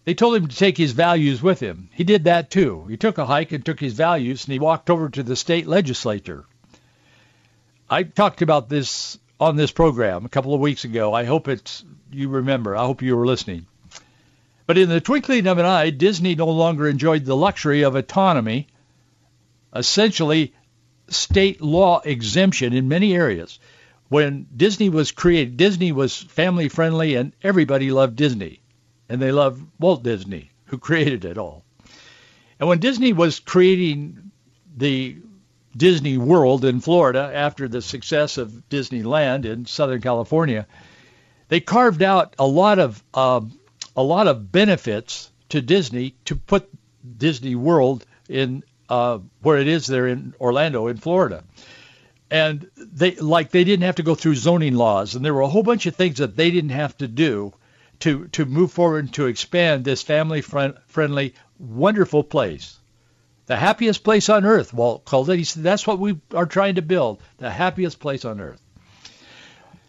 They 0.05 0.13
told 0.13 0.35
him 0.35 0.47
to 0.47 0.55
take 0.55 0.77
his 0.77 0.91
values 0.91 1.41
with 1.41 1.59
him. 1.59 1.89
He 1.91 2.03
did 2.03 2.25
that 2.25 2.51
too. 2.51 2.85
He 2.87 2.95
took 2.95 3.17
a 3.17 3.25
hike 3.25 3.51
and 3.51 3.65
took 3.65 3.79
his 3.79 3.93
values, 3.93 4.45
and 4.45 4.53
he 4.53 4.59
walked 4.59 4.91
over 4.91 5.09
to 5.09 5.23
the 5.23 5.35
state 5.35 5.65
legislature. 5.65 6.45
I 7.89 8.03
talked 8.03 8.43
about 8.43 8.69
this 8.69 9.17
on 9.39 9.55
this 9.55 9.71
program 9.71 10.23
a 10.23 10.29
couple 10.29 10.53
of 10.53 10.61
weeks 10.61 10.83
ago. 10.83 11.13
I 11.13 11.25
hope 11.25 11.47
it's 11.47 11.83
you 12.11 12.29
remember. 12.29 12.77
I 12.77 12.85
hope 12.85 13.01
you 13.01 13.17
were 13.17 13.25
listening. 13.25 13.65
But 14.67 14.77
in 14.77 14.89
the 14.89 15.01
twinkling 15.01 15.47
of 15.47 15.57
an 15.57 15.65
eye, 15.65 15.89
Disney 15.89 16.35
no 16.35 16.47
longer 16.47 16.87
enjoyed 16.87 17.25
the 17.25 17.35
luxury 17.35 17.83
of 17.83 17.95
autonomy, 17.95 18.67
essentially 19.75 20.53
state 21.09 21.61
law 21.61 22.01
exemption 22.01 22.73
in 22.73 22.87
many 22.87 23.15
areas. 23.15 23.59
When 24.09 24.45
Disney 24.55 24.89
was 24.89 25.11
created, 25.11 25.57
Disney 25.57 25.91
was 25.91 26.15
family 26.15 26.69
friendly 26.69 27.15
and 27.15 27.33
everybody 27.43 27.91
loved 27.91 28.15
Disney. 28.15 28.61
And 29.09 29.21
they 29.21 29.31
love 29.31 29.61
Walt 29.79 30.03
Disney, 30.03 30.51
who 30.65 30.77
created 30.77 31.25
it 31.25 31.37
all. 31.37 31.63
And 32.59 32.69
when 32.69 32.79
Disney 32.79 33.13
was 33.13 33.39
creating 33.39 34.31
the 34.75 35.17
Disney 35.75 36.17
World 36.17 36.63
in 36.63 36.79
Florida 36.79 37.29
after 37.33 37.67
the 37.67 37.81
success 37.81 38.37
of 38.37 38.63
Disneyland 38.69 39.45
in 39.45 39.65
Southern 39.65 40.01
California, 40.01 40.67
they 41.49 41.59
carved 41.59 42.01
out 42.01 42.35
a 42.39 42.47
lot 42.47 42.79
of 42.79 43.03
uh, 43.13 43.41
a 43.95 44.03
lot 44.03 44.27
of 44.27 44.51
benefits 44.51 45.31
to 45.49 45.61
Disney 45.61 46.15
to 46.25 46.35
put 46.35 46.69
Disney 47.17 47.55
World 47.55 48.05
in 48.29 48.63
uh, 48.89 49.19
where 49.41 49.57
it 49.57 49.67
is 49.67 49.85
there 49.85 50.07
in 50.07 50.33
Orlando, 50.39 50.87
in 50.87 50.97
Florida. 50.97 51.43
And 52.31 52.69
they 52.77 53.15
like 53.15 53.51
they 53.51 53.63
didn't 53.63 53.83
have 53.83 53.95
to 53.95 54.03
go 54.03 54.15
through 54.15 54.35
zoning 54.35 54.75
laws, 54.75 55.15
and 55.15 55.23
there 55.23 55.33
were 55.33 55.41
a 55.41 55.47
whole 55.47 55.63
bunch 55.63 55.85
of 55.85 55.95
things 55.95 56.17
that 56.17 56.35
they 56.35 56.51
didn't 56.51 56.71
have 56.71 56.97
to 56.97 57.07
do 57.07 57.53
to 57.99 58.27
to 58.29 58.45
move 58.45 58.71
forward 58.71 59.05
and 59.05 59.13
to 59.13 59.27
expand 59.27 59.83
this 59.83 60.01
family 60.01 60.41
friendly, 60.41 61.33
wonderful 61.59 62.23
place. 62.23 62.77
The 63.47 63.55
happiest 63.55 64.03
place 64.03 64.29
on 64.29 64.45
earth, 64.45 64.73
Walt 64.73 65.05
called 65.05 65.29
it. 65.29 65.37
He 65.37 65.43
said, 65.43 65.63
that's 65.63 65.85
what 65.85 65.99
we 65.99 66.19
are 66.33 66.47
trying 66.47 66.75
to 66.75 66.81
build, 66.81 67.21
the 67.37 67.49
happiest 67.49 67.99
place 67.99 68.25
on 68.25 68.41
earth. 68.41 68.61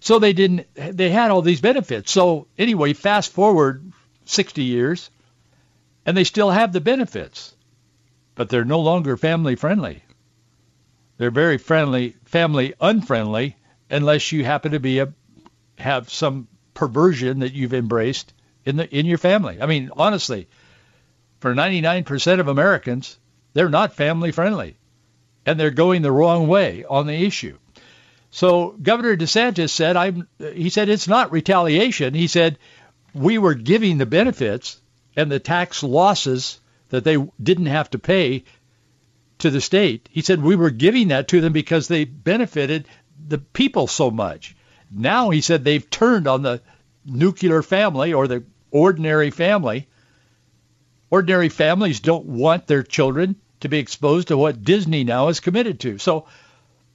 So 0.01 0.19
they 0.19 0.35
didn't, 0.35 0.67
they 0.75 1.11
had 1.11 1.31
all 1.31 1.43
these 1.43 1.63
benefits. 1.63 2.13
So 2.13 2.49
anyway, 2.59 2.93
fast 2.93 3.33
forward 3.33 3.93
60 4.27 4.63
years, 4.63 5.11
and 6.05 6.17
they 6.17 6.25
still 6.25 6.51
have 6.51 6.73
the 6.73 6.83
benefits, 6.83 7.55
but 8.35 8.51
they're 8.51 8.65
no 8.65 8.81
longer 8.81 9.17
family 9.17 9.57
friendly. 9.57 10.03
They're 11.17 11.31
very 11.31 11.57
friendly, 11.57 12.15
family 12.27 12.75
unfriendly, 12.79 13.57
unless 13.91 14.33
you 14.33 14.45
happen 14.45 14.73
to 14.73 14.81
be 14.81 14.99
a 14.99 15.13
have 15.79 16.11
some 16.11 16.49
perversion 16.77 17.41
that 17.41 17.55
you've 17.55 17.75
embraced 17.75 18.33
in 18.65 18.77
the 18.77 18.89
in 18.97 19.07
your 19.07 19.19
family. 19.19 19.59
I 19.61 19.67
mean, 19.67 19.91
honestly, 19.97 20.47
for 21.41 21.55
99% 21.55 22.39
of 22.39 22.47
Americans, 22.47 23.19
they're 23.55 23.69
not 23.69 23.95
family 23.95 24.31
friendly, 24.31 24.77
and 25.45 25.59
they're 25.59 25.71
going 25.71 26.03
the 26.03 26.13
wrong 26.13 26.47
way 26.47 26.85
on 26.89 27.07
the 27.07 27.25
issue. 27.25 27.59
So 28.31 28.77
Governor 28.81 29.17
DeSantis 29.17 29.71
said, 29.71 29.97
"I'm." 29.97 30.29
He 30.39 30.71
said 30.71 30.89
it's 30.89 31.09
not 31.09 31.33
retaliation. 31.33 32.15
He 32.15 32.27
said 32.29 32.59
we 33.15 33.39
were 33.39 33.55
giving 33.55 33.99
the 33.99 34.07
benefits 34.07 34.81
and 35.17 35.33
the 35.33 35.41
tax 35.41 35.83
losses 35.83 36.61
that 36.91 37.03
they 37.03 37.17
didn't 37.43 37.67
have 37.67 37.91
to 37.91 37.99
pay 37.99 38.45
to 39.39 39.51
the 39.51 39.61
state. 39.61 40.09
He 40.13 40.23
said 40.23 40.43
we 40.43 40.57
were 40.57 40.71
giving 40.71 41.09
that 41.09 41.29
to 41.29 41.41
them 41.41 41.53
because 41.53 41.89
they 41.89 42.05
benefited 42.05 42.87
the 43.29 43.39
people 43.39 43.87
so 43.87 44.11
much. 44.11 44.55
Now 44.91 45.31
he 45.31 45.41
said 45.41 45.65
they've 45.65 45.89
turned 45.89 46.29
on 46.29 46.43
the 46.43 46.61
nuclear 47.05 47.63
family 47.63 48.13
or 48.13 48.29
the 48.29 48.45
ordinary 48.71 49.31
family. 49.31 49.87
Ordinary 51.11 51.49
families 51.49 52.01
don't 52.01 52.27
want 52.27 52.67
their 52.67 52.83
children 52.83 53.37
to 53.61 53.69
be 53.69 53.79
exposed 53.79 54.29
to 54.29 54.37
what 54.37 54.65
Disney 54.65 55.05
now 55.05 55.29
is 55.29 55.41
committed 55.41 55.81
to. 55.81 55.99
So 55.99 56.27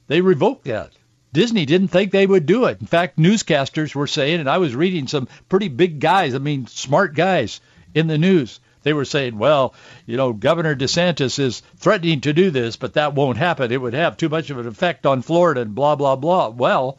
they 0.06 0.20
revoked 0.20 0.64
that. 0.64 0.92
Disney 1.32 1.64
didn't 1.64 1.88
think 1.88 2.12
they 2.12 2.26
would 2.26 2.44
do 2.44 2.66
it. 2.66 2.80
In 2.80 2.86
fact, 2.86 3.18
newscasters 3.18 3.94
were 3.94 4.06
saying, 4.06 4.40
and 4.40 4.50
I 4.50 4.58
was 4.58 4.76
reading 4.76 5.06
some 5.06 5.28
pretty 5.48 5.68
big 5.68 5.98
guys, 5.98 6.34
I 6.34 6.38
mean, 6.38 6.66
smart 6.66 7.14
guys 7.14 7.60
in 7.94 8.06
the 8.06 8.18
news. 8.18 8.60
They 8.82 8.92
were 8.92 9.04
saying, 9.04 9.38
well, 9.38 9.74
you 10.06 10.16
know, 10.16 10.32
Governor 10.32 10.74
DeSantis 10.74 11.38
is 11.38 11.62
threatening 11.76 12.20
to 12.22 12.32
do 12.32 12.50
this, 12.50 12.76
but 12.76 12.94
that 12.94 13.14
won't 13.14 13.38
happen. 13.38 13.72
It 13.72 13.80
would 13.80 13.94
have 13.94 14.16
too 14.16 14.28
much 14.28 14.50
of 14.50 14.58
an 14.58 14.66
effect 14.66 15.06
on 15.06 15.22
Florida 15.22 15.62
and 15.62 15.74
blah, 15.74 15.94
blah, 15.94 16.16
blah. 16.16 16.48
Well, 16.48 16.98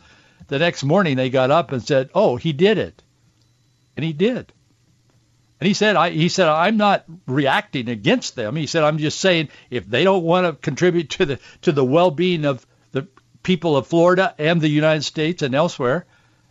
the 0.54 0.60
next 0.60 0.84
morning 0.84 1.18
they 1.18 1.32
got 1.32 1.50
up 1.50 1.72
and 1.72 1.82
said, 1.82 2.12
oh, 2.14 2.36
he 2.36 2.54
did 2.54 2.78
it. 2.78 3.02
And 3.98 4.06
he 4.06 4.14
did. 4.14 4.54
And 5.60 5.68
he 5.68 5.74
said, 5.74 5.96
I, 5.96 6.12
he 6.12 6.30
said, 6.30 6.48
I'm 6.48 6.78
not 6.78 7.06
reacting 7.26 7.90
against 7.90 8.36
them. 8.36 8.56
He 8.56 8.68
said, 8.68 8.84
I'm 8.84 9.00
just 9.00 9.20
saying 9.20 9.50
if 9.72 9.88
they 9.88 10.04
don't 10.04 10.24
want 10.24 10.46
to 10.46 10.54
contribute 10.54 11.10
to 11.12 11.26
the 11.26 11.40
to 11.64 11.72
the 11.72 11.84
well-being 11.84 12.46
of 12.46 12.68
the 12.92 13.08
people 13.42 13.76
of 13.76 13.88
Florida 13.88 14.36
and 14.38 14.62
the 14.62 14.70
United 14.70 15.02
States 15.02 15.42
and 15.42 15.56
elsewhere, 15.56 16.06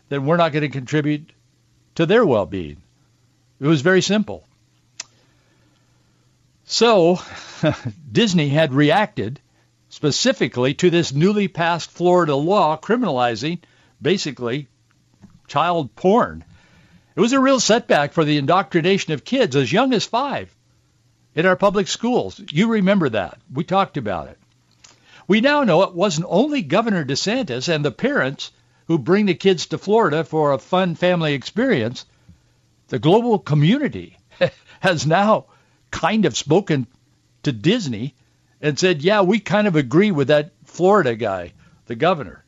then 0.08 0.26
we're 0.26 0.36
not 0.36 0.50
going 0.50 0.62
to 0.62 0.68
contribute 0.68 1.30
to 1.94 2.04
their 2.04 2.26
well-being. 2.26 2.78
It 3.60 3.68
was 3.68 3.82
very 3.82 4.02
simple. 4.02 4.44
So 6.64 7.20
Disney 8.10 8.48
had 8.48 8.74
reacted 8.74 9.38
specifically 9.90 10.74
to 10.74 10.90
this 10.90 11.12
newly 11.12 11.46
passed 11.46 11.92
Florida 11.92 12.34
law 12.34 12.76
criminalizing 12.76 13.60
basically 14.02 14.68
child 15.46 15.94
porn. 15.94 16.44
It 17.14 17.20
was 17.20 17.32
a 17.32 17.40
real 17.40 17.60
setback 17.60 18.12
for 18.12 18.24
the 18.24 18.38
indoctrination 18.38 19.12
of 19.12 19.24
kids 19.24 19.54
as 19.54 19.72
young 19.72 19.92
as 19.92 20.04
five 20.04 20.54
in 21.34 21.46
our 21.46 21.56
public 21.56 21.88
schools. 21.88 22.40
You 22.50 22.68
remember 22.68 23.08
that. 23.10 23.38
We 23.52 23.64
talked 23.64 23.96
about 23.96 24.28
it. 24.28 24.38
We 25.28 25.40
now 25.40 25.64
know 25.64 25.82
it 25.82 25.94
wasn't 25.94 26.26
only 26.28 26.62
Governor 26.62 27.04
DeSantis 27.04 27.68
and 27.68 27.84
the 27.84 27.92
parents 27.92 28.50
who 28.86 28.98
bring 28.98 29.26
the 29.26 29.34
kids 29.34 29.66
to 29.66 29.78
Florida 29.78 30.24
for 30.24 30.52
a 30.52 30.58
fun 30.58 30.94
family 30.94 31.34
experience. 31.34 32.04
The 32.88 32.98
global 32.98 33.38
community 33.38 34.18
has 34.80 35.06
now 35.06 35.46
kind 35.90 36.24
of 36.24 36.36
spoken 36.36 36.86
to 37.44 37.52
Disney 37.52 38.14
and 38.60 38.78
said, 38.78 39.02
yeah, 39.02 39.22
we 39.22 39.38
kind 39.38 39.66
of 39.66 39.76
agree 39.76 40.10
with 40.10 40.28
that 40.28 40.52
Florida 40.64 41.14
guy, 41.14 41.52
the 41.86 41.94
governor. 41.94 42.44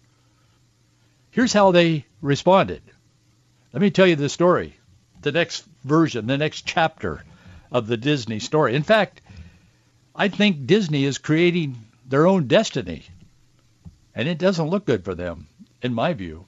Here's 1.35 1.53
how 1.53 1.73
they 1.73 2.05
responded. 2.23 2.81
Let 3.73 3.83
me 3.83 3.91
tell 3.91 4.07
you 4.07 4.15
the 4.15 4.29
story, 4.29 4.77
the 5.21 5.33
next 5.33 5.65
version, 5.83 6.29
the 6.29 6.39
next 6.39 6.65
chapter 6.65 7.25
of 7.73 7.89
the 7.89 7.97
Disney 7.97 8.39
story. 8.39 8.77
In 8.77 8.85
fact, 8.85 9.21
I 10.15 10.29
think 10.29 10.69
Disney 10.69 11.03
is 11.03 11.19
creating 11.19 11.77
their 12.07 12.29
own 12.29 12.47
destiny. 12.47 13.03
And 14.15 14.29
it 14.29 14.39
doesn't 14.39 14.69
look 14.69 14.85
good 14.85 15.05
for 15.05 15.17
them, 15.17 15.49
in 15.83 15.93
my 15.93 16.13
view. 16.13 16.45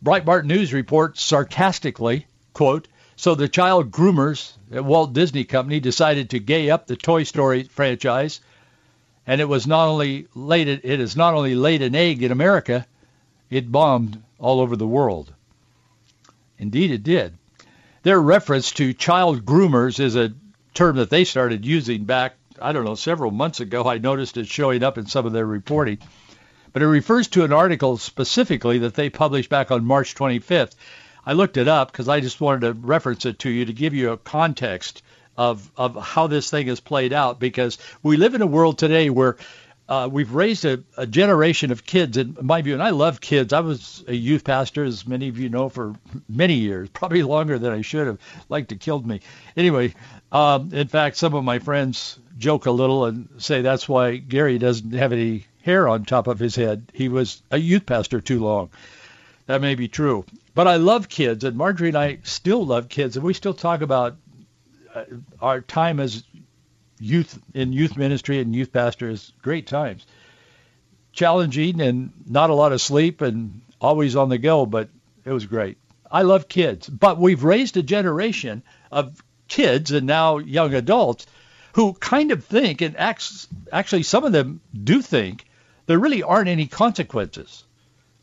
Breitbart 0.00 0.44
News 0.44 0.72
reports 0.72 1.20
sarcastically, 1.20 2.28
quote, 2.52 2.86
so 3.16 3.34
the 3.34 3.48
child 3.48 3.90
groomers 3.90 4.52
at 4.70 4.84
Walt 4.84 5.12
Disney 5.12 5.42
Company 5.42 5.80
decided 5.80 6.30
to 6.30 6.38
gay 6.38 6.70
up 6.70 6.86
the 6.86 6.94
Toy 6.94 7.24
Story 7.24 7.64
franchise, 7.64 8.38
and 9.26 9.40
it 9.40 9.48
was 9.48 9.66
not 9.66 9.88
only 9.88 10.28
laid 10.36 10.68
it 10.68 11.00
has 11.00 11.16
not 11.16 11.34
only 11.34 11.56
laid 11.56 11.82
an 11.82 11.96
egg 11.96 12.22
in 12.22 12.30
America, 12.30 12.86
it 13.52 13.70
bombed 13.70 14.22
all 14.38 14.60
over 14.60 14.76
the 14.76 14.86
world. 14.86 15.32
Indeed, 16.58 16.90
it 16.90 17.02
did. 17.02 17.34
Their 18.02 18.20
reference 18.20 18.72
to 18.72 18.92
child 18.92 19.44
groomers 19.44 20.00
is 20.00 20.16
a 20.16 20.32
term 20.74 20.96
that 20.96 21.10
they 21.10 21.24
started 21.24 21.64
using 21.64 22.04
back 22.04 22.34
I 22.62 22.72
don't 22.72 22.84
know, 22.84 22.94
several 22.94 23.32
months 23.32 23.60
ago. 23.60 23.84
I 23.84 23.98
noticed 23.98 24.36
it 24.36 24.46
showing 24.46 24.84
up 24.84 24.96
in 24.96 25.06
some 25.06 25.26
of 25.26 25.32
their 25.32 25.46
reporting. 25.46 25.98
But 26.72 26.82
it 26.82 26.86
refers 26.86 27.28
to 27.28 27.44
an 27.44 27.52
article 27.52 27.98
specifically 27.98 28.78
that 28.78 28.94
they 28.94 29.10
published 29.10 29.50
back 29.50 29.70
on 29.70 29.84
March 29.84 30.14
25th. 30.14 30.74
I 31.26 31.32
looked 31.34 31.56
it 31.56 31.68
up 31.68 31.90
because 31.90 32.08
I 32.08 32.20
just 32.20 32.40
wanted 32.40 32.60
to 32.60 32.72
reference 32.72 33.26
it 33.26 33.40
to 33.40 33.50
you 33.50 33.64
to 33.66 33.72
give 33.72 33.94
you 33.94 34.12
a 34.12 34.16
context 34.16 35.02
of, 35.36 35.70
of 35.76 35.96
how 35.96 36.26
this 36.28 36.50
thing 36.50 36.68
has 36.68 36.80
played 36.80 37.12
out 37.12 37.40
because 37.40 37.78
we 38.02 38.16
live 38.16 38.34
in 38.34 38.42
a 38.42 38.46
world 38.46 38.78
today 38.78 39.10
where 39.10 39.36
uh, 39.92 40.08
we've 40.08 40.32
raised 40.32 40.64
a, 40.64 40.82
a, 40.96 41.06
generation 41.06 41.70
of 41.70 41.84
kids, 41.84 42.16
in 42.16 42.34
my 42.40 42.62
view, 42.62 42.72
and 42.72 42.82
I 42.82 42.90
love 42.90 43.20
kids. 43.20 43.52
I 43.52 43.60
was 43.60 44.02
a 44.08 44.14
youth 44.14 44.42
pastor, 44.42 44.84
as 44.84 45.06
many 45.06 45.28
of 45.28 45.38
you 45.38 45.50
know, 45.50 45.68
for 45.68 45.94
many 46.30 46.54
years, 46.54 46.88
probably 46.94 47.22
longer 47.22 47.58
than 47.58 47.74
I 47.74 47.82
should 47.82 48.06
have. 48.06 48.18
Liked 48.48 48.70
to 48.70 48.76
killed 48.76 49.06
me. 49.06 49.20
Anyway, 49.54 49.94
um, 50.32 50.72
in 50.72 50.88
fact, 50.88 51.18
some 51.18 51.34
of 51.34 51.44
my 51.44 51.58
friends 51.58 52.18
joke 52.38 52.64
a 52.64 52.70
little 52.70 53.04
and 53.04 53.28
say 53.36 53.60
that's 53.60 53.86
why 53.86 54.16
Gary 54.16 54.56
doesn't 54.56 54.94
have 54.94 55.12
any 55.12 55.44
hair 55.62 55.86
on 55.86 56.06
top 56.06 56.26
of 56.26 56.38
his 56.38 56.56
head. 56.56 56.90
He 56.94 57.10
was 57.10 57.42
a 57.50 57.58
youth 57.58 57.84
pastor 57.84 58.22
too 58.22 58.40
long. 58.40 58.70
That 59.44 59.60
may 59.60 59.74
be 59.74 59.88
true. 59.88 60.24
But 60.54 60.68
I 60.68 60.76
love 60.76 61.10
kids, 61.10 61.44
and 61.44 61.54
Marjorie 61.54 61.88
and 61.88 61.98
I 61.98 62.18
still 62.22 62.64
love 62.64 62.88
kids, 62.88 63.16
and 63.16 63.26
we 63.26 63.34
still 63.34 63.52
talk 63.52 63.82
about 63.82 64.16
uh, 64.94 65.04
our 65.42 65.60
time 65.60 66.00
as 66.00 66.24
youth 67.02 67.38
in 67.52 67.72
youth 67.72 67.96
ministry 67.96 68.38
and 68.38 68.54
youth 68.54 68.72
pastor 68.72 69.10
is 69.10 69.32
great 69.42 69.66
times. 69.66 70.06
Challenging 71.12 71.80
and 71.80 72.12
not 72.26 72.50
a 72.50 72.54
lot 72.54 72.72
of 72.72 72.80
sleep 72.80 73.20
and 73.20 73.60
always 73.80 74.14
on 74.14 74.28
the 74.28 74.38
go, 74.38 74.64
but 74.64 74.88
it 75.24 75.32
was 75.32 75.46
great. 75.46 75.78
I 76.10 76.22
love 76.22 76.48
kids, 76.48 76.88
but 76.88 77.18
we've 77.18 77.42
raised 77.42 77.76
a 77.76 77.82
generation 77.82 78.62
of 78.90 79.20
kids 79.48 79.90
and 79.90 80.06
now 80.06 80.38
young 80.38 80.74
adults 80.74 81.26
who 81.74 81.94
kind 81.94 82.30
of 82.30 82.44
think 82.44 82.80
and 82.82 82.96
acts, 82.96 83.48
actually 83.72 84.04
some 84.04 84.24
of 84.24 84.32
them 84.32 84.60
do 84.72 85.02
think 85.02 85.46
there 85.86 85.98
really 85.98 86.22
aren't 86.22 86.48
any 86.48 86.66
consequences. 86.66 87.64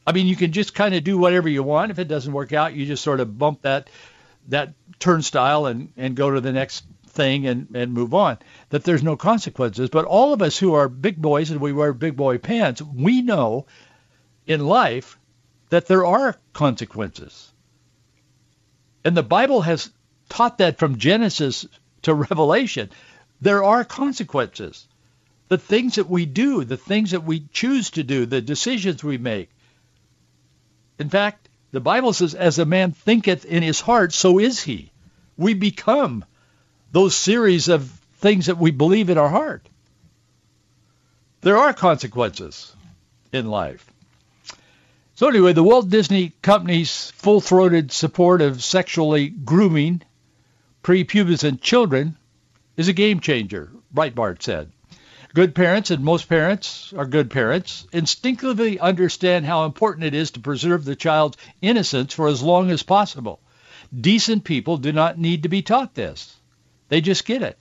I 0.08 0.14
mean, 0.14 0.28
you 0.28 0.36
can 0.36 0.52
just 0.52 0.74
kind 0.74 0.96
of 0.96 1.04
do 1.04 1.18
whatever 1.18 1.50
you 1.50 1.64
want. 1.64 1.92
If 1.92 2.00
it 2.00 2.08
doesn't 2.08 2.32
work 2.32 2.54
out, 2.54 2.74
you 2.74 2.86
just 2.86 3.04
sort 3.04 3.20
of 3.20 3.38
bump 3.38 3.64
that 3.64 3.90
that 4.48 4.74
turnstile 5.00 5.66
and, 5.66 5.92
and 5.98 6.16
go 6.16 6.32
to 6.32 6.42
the 6.42 6.52
next 6.52 6.84
thing 7.10 7.48
and, 7.48 7.68
and 7.74 7.94
move 7.94 8.14
on, 8.14 8.38
that 8.70 8.84
there's 8.84 9.04
no 9.04 9.16
consequences. 9.18 9.90
But 9.90 10.06
all 10.06 10.34
of 10.34 10.42
us 10.42 10.58
who 10.58 10.74
are 10.74 10.88
big 10.88 11.22
boys 11.22 11.52
and 11.52 11.60
we 11.60 11.74
wear 11.74 11.94
big 11.94 12.16
boy 12.16 12.38
pants, 12.38 12.82
we 12.82 13.22
know 13.22 13.66
in 14.46 14.66
life 14.66 15.18
that 15.70 15.88
there 15.88 16.06
are 16.06 16.38
consequences. 16.54 17.52
And 19.04 19.16
the 19.16 19.24
Bible 19.24 19.62
has 19.62 19.92
taught 20.30 20.58
that 20.60 20.78
from 20.78 20.98
Genesis 20.98 21.66
to 22.04 22.14
Revelation. 22.14 22.90
There 23.42 23.64
are 23.64 23.84
consequences. 23.84 24.88
The 25.48 25.58
things 25.58 25.96
that 25.96 26.10
we 26.10 26.26
do, 26.26 26.64
the 26.64 26.78
things 26.78 27.12
that 27.12 27.24
we 27.24 27.42
choose 27.52 27.92
to 27.92 28.04
do, 28.04 28.26
the 28.26 28.42
decisions 28.42 29.04
we 29.04 29.18
make. 29.18 29.50
In 31.00 31.10
fact, 31.10 31.50
the 31.72 31.80
Bible 31.80 32.14
says, 32.14 32.36
as 32.36 32.60
a 32.60 32.66
man 32.66 32.92
thinketh 32.92 33.46
in 33.46 33.64
his 33.64 33.80
heart, 33.80 34.14
so 34.14 34.40
is 34.40 34.62
he. 34.62 34.92
We 35.38 35.54
become 35.54 36.26
those 36.92 37.16
series 37.16 37.68
of 37.68 37.90
things 38.18 38.48
that 38.48 38.58
we 38.58 38.72
believe 38.72 39.10
in 39.10 39.18
our 39.18 39.30
heart. 39.30 39.68
There 41.42 41.58
are 41.58 41.74
consequences 41.74 42.76
in 43.32 43.48
life. 43.48 43.90
So 45.16 45.28
anyway, 45.28 45.54
the 45.54 45.64
Walt 45.64 45.90
Disney 45.90 46.34
Company's 46.42 47.12
full-throated 47.12 47.92
support 47.92 48.42
of 48.42 48.64
sexually 48.64 49.30
grooming 49.30 50.02
prepubescent 50.84 51.62
children 51.62 52.18
is 52.78 52.88
a 52.88 52.94
game 52.94 53.20
changer, 53.20 53.70
Breitbart 53.94 54.42
said. 54.42 54.72
Good 55.34 55.54
parents, 55.54 55.92
and 55.92 56.04
most 56.04 56.28
parents 56.28 56.92
are 56.98 57.06
good 57.06 57.30
parents, 57.30 57.86
instinctively 57.94 58.80
understand 58.80 59.46
how 59.46 59.66
important 59.66 60.06
it 60.06 60.16
is 60.16 60.32
to 60.32 60.40
preserve 60.40 60.86
the 60.86 60.96
child's 60.96 61.38
innocence 61.62 62.14
for 62.14 62.28
as 62.28 62.42
long 62.42 62.72
as 62.72 62.82
possible. 62.82 63.40
Decent 63.94 64.44
people 64.44 64.78
do 64.78 64.92
not 64.92 65.20
need 65.20 65.44
to 65.44 65.50
be 65.50 65.62
taught 65.62 65.94
this. 65.94 66.36
They 66.90 67.02
just 67.02 67.26
get 67.26 67.42
it. 67.42 67.60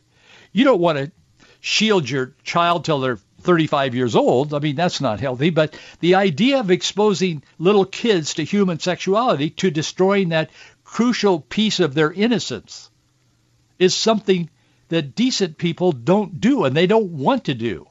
You 0.53 0.65
don't 0.65 0.81
want 0.81 0.99
to 0.99 1.13
shield 1.61 2.09
your 2.09 2.35
child 2.43 2.85
till 2.85 3.01
they're 3.01 3.19
35 3.43 3.95
years 3.95 4.17
old. 4.17 4.53
I 4.53 4.59
mean, 4.59 4.77
that's 4.77 5.01
not 5.01 5.21
healthy. 5.21 5.51
But 5.51 5.79
the 6.01 6.17
idea 6.17 6.59
of 6.59 6.71
exposing 6.71 7.43
little 7.59 7.85
kids 7.85 8.35
to 8.35 8.45
human 8.45 8.81
sexuality, 8.81 9.51
to 9.51 9.71
destroying 9.71 10.31
that 10.31 10.51
crucial 10.85 11.41
piece 11.41 11.81
of 11.81 11.95
their 11.95 12.13
innocence, 12.13 12.91
is 13.79 13.95
something 13.95 14.51
that 14.89 15.15
decent 15.15 15.59
people 15.59 15.93
don't 15.93 16.41
do 16.41 16.65
and 16.65 16.77
they 16.77 16.87
don't 16.87 17.13
want 17.13 17.45
to 17.45 17.55
do. 17.55 17.87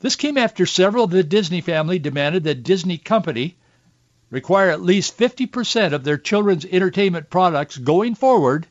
This 0.00 0.16
came 0.16 0.36
after 0.36 0.66
several 0.66 1.04
of 1.04 1.10
the 1.10 1.22
Disney 1.22 1.60
family 1.60 1.98
demanded 1.98 2.44
that 2.44 2.62
Disney 2.62 2.98
Company 2.98 3.56
require 4.30 4.70
at 4.70 4.82
least 4.82 5.18
50% 5.18 5.92
of 5.92 6.04
their 6.04 6.16
children's 6.16 6.64
entertainment 6.64 7.30
products 7.30 7.76
going 7.76 8.14
forward 8.14 8.66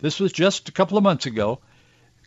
this 0.00 0.20
was 0.20 0.32
just 0.32 0.68
a 0.68 0.72
couple 0.72 0.96
of 0.96 1.04
months 1.04 1.26
ago, 1.26 1.60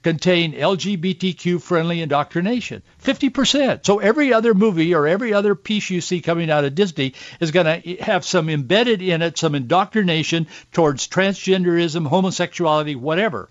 contain 0.04 0.54
LGBTQ-friendly 0.54 2.02
indoctrination. 2.02 2.84
50%. 3.04 3.86
So 3.86 4.00
every 4.00 4.34
other 4.34 4.54
movie 4.54 4.94
or 4.94 5.08
every 5.08 5.34
other 5.34 5.56
piece 5.56 5.90
you 5.90 6.02
see 6.02 6.22
coming 6.22 6.52
out 6.52 6.66
of 6.66 6.76
Disney 6.76 7.14
is 7.40 7.52
going 7.52 7.82
to 7.82 7.96
have 7.98 8.26
some 8.26 8.50
embedded 8.50 9.02
in 9.02 9.22
it, 9.22 9.38
some 9.38 9.56
indoctrination 9.56 10.48
towards 10.74 11.08
transgenderism, 11.08 12.06
homosexuality, 12.06 12.96
whatever. 12.96 13.48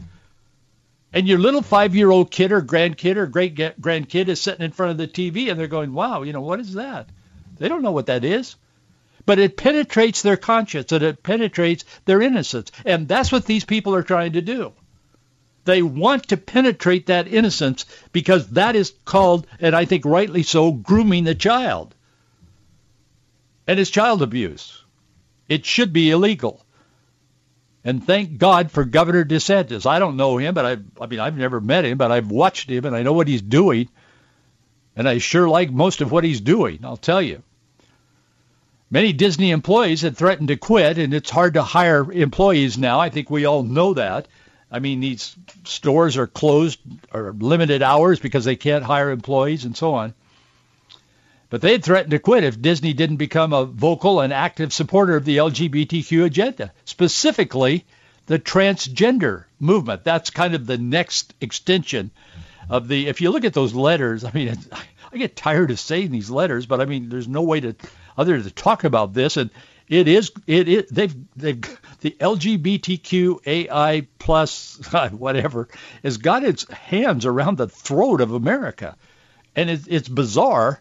And 1.14 1.26
your 1.26 1.38
little 1.38 1.62
five-year-old 1.62 2.30
kid 2.30 2.52
or 2.52 2.62
grandkid 2.62 3.16
or 3.16 3.26
great-grandkid 3.26 4.28
is 4.28 4.40
sitting 4.40 4.64
in 4.64 4.72
front 4.72 4.92
of 4.92 4.98
the 4.98 5.08
TV 5.08 5.50
and 5.50 5.58
they're 5.58 5.66
going, 5.66 5.92
wow, 5.92 6.22
you 6.22 6.32
know, 6.32 6.40
what 6.42 6.60
is 6.60 6.74
that? 6.74 7.08
They 7.58 7.68
don't 7.68 7.82
know 7.82 7.92
what 7.92 8.06
that 8.06 8.24
is 8.24 8.56
but 9.26 9.38
it 9.38 9.56
penetrates 9.56 10.22
their 10.22 10.36
conscience 10.36 10.92
and 10.92 11.02
it 11.02 11.22
penetrates 11.22 11.84
their 12.04 12.20
innocence. 12.20 12.72
And 12.84 13.08
that's 13.08 13.32
what 13.32 13.46
these 13.46 13.64
people 13.64 13.94
are 13.94 14.02
trying 14.02 14.32
to 14.32 14.42
do. 14.42 14.72
They 15.64 15.82
want 15.82 16.28
to 16.28 16.36
penetrate 16.36 17.06
that 17.06 17.28
innocence 17.28 17.86
because 18.12 18.48
that 18.48 18.74
is 18.74 18.92
called, 19.04 19.46
and 19.60 19.76
I 19.76 19.84
think 19.84 20.04
rightly 20.04 20.42
so, 20.42 20.72
grooming 20.72 21.24
the 21.24 21.36
child. 21.36 21.94
And 23.66 23.78
it's 23.78 23.90
child 23.90 24.22
abuse. 24.22 24.82
It 25.48 25.64
should 25.64 25.92
be 25.92 26.10
illegal. 26.10 26.64
And 27.84 28.04
thank 28.04 28.38
God 28.38 28.70
for 28.70 28.84
Governor 28.84 29.24
DeSantis. 29.24 29.86
I 29.86 29.98
don't 29.98 30.16
know 30.16 30.36
him, 30.36 30.54
but 30.54 30.64
I, 30.64 30.76
I 31.00 31.06
mean, 31.06 31.20
I've 31.20 31.36
never 31.36 31.60
met 31.60 31.84
him, 31.84 31.98
but 31.98 32.12
I've 32.12 32.30
watched 32.30 32.70
him 32.70 32.84
and 32.84 32.94
I 32.94 33.02
know 33.02 33.12
what 33.12 33.28
he's 33.28 33.42
doing. 33.42 33.88
And 34.96 35.08
I 35.08 35.18
sure 35.18 35.48
like 35.48 35.70
most 35.70 36.00
of 36.00 36.12
what 36.12 36.24
he's 36.24 36.40
doing, 36.40 36.80
I'll 36.84 36.96
tell 36.96 37.22
you. 37.22 37.42
Many 38.92 39.14
Disney 39.14 39.52
employees 39.52 40.02
had 40.02 40.18
threatened 40.18 40.48
to 40.48 40.56
quit, 40.58 40.98
and 40.98 41.14
it's 41.14 41.30
hard 41.30 41.54
to 41.54 41.62
hire 41.62 42.12
employees 42.12 42.76
now. 42.76 43.00
I 43.00 43.08
think 43.08 43.30
we 43.30 43.46
all 43.46 43.62
know 43.62 43.94
that. 43.94 44.28
I 44.70 44.80
mean, 44.80 45.00
these 45.00 45.34
stores 45.64 46.18
are 46.18 46.26
closed 46.26 46.78
or 47.10 47.32
limited 47.32 47.82
hours 47.82 48.20
because 48.20 48.44
they 48.44 48.54
can't 48.54 48.84
hire 48.84 49.10
employees 49.10 49.64
and 49.64 49.74
so 49.74 49.94
on. 49.94 50.12
But 51.48 51.62
they 51.62 51.72
had 51.72 51.82
threatened 51.82 52.10
to 52.10 52.18
quit 52.18 52.44
if 52.44 52.60
Disney 52.60 52.92
didn't 52.92 53.16
become 53.16 53.54
a 53.54 53.64
vocal 53.64 54.20
and 54.20 54.30
active 54.30 54.74
supporter 54.74 55.16
of 55.16 55.24
the 55.24 55.38
LGBTQ 55.38 56.26
agenda, 56.26 56.70
specifically 56.84 57.86
the 58.26 58.38
transgender 58.38 59.44
movement. 59.58 60.04
That's 60.04 60.28
kind 60.28 60.54
of 60.54 60.66
the 60.66 60.76
next 60.76 61.32
extension 61.40 62.10
of 62.68 62.88
the, 62.88 63.08
if 63.08 63.22
you 63.22 63.30
look 63.30 63.46
at 63.46 63.54
those 63.54 63.72
letters, 63.72 64.22
I 64.22 64.32
mean, 64.32 64.54
I 65.12 65.16
get 65.16 65.34
tired 65.34 65.70
of 65.70 65.80
saying 65.80 66.10
these 66.10 66.28
letters, 66.28 66.66
but 66.66 66.82
I 66.82 66.84
mean, 66.84 67.08
there's 67.08 67.28
no 67.28 67.40
way 67.40 67.60
to 67.60 67.74
other 68.16 68.40
to 68.40 68.50
talk 68.50 68.84
about 68.84 69.12
this, 69.12 69.36
and 69.36 69.50
it 69.88 70.08
is 70.08 70.32
it, 70.46 70.68
it 70.68 70.94
they've 70.94 71.14
they've 71.36 71.80
the 72.00 72.16
LGBTQAI 72.18 74.06
plus 74.18 74.76
whatever 75.12 75.68
has 76.02 76.18
got 76.18 76.44
its 76.44 76.70
hands 76.72 77.26
around 77.26 77.58
the 77.58 77.68
throat 77.68 78.20
of 78.20 78.32
America, 78.32 78.96
and 79.54 79.70
it, 79.70 79.82
it's 79.88 80.08
bizarre, 80.08 80.80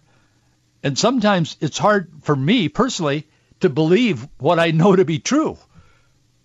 and 0.83 0.97
sometimes 0.97 1.57
it's 1.59 1.77
hard 1.77 2.09
for 2.21 2.35
me 2.35 2.69
personally 2.69 3.27
to 3.59 3.69
believe 3.69 4.27
what 4.39 4.59
I 4.59 4.71
know 4.71 4.95
to 4.95 5.05
be 5.05 5.19
true, 5.19 5.57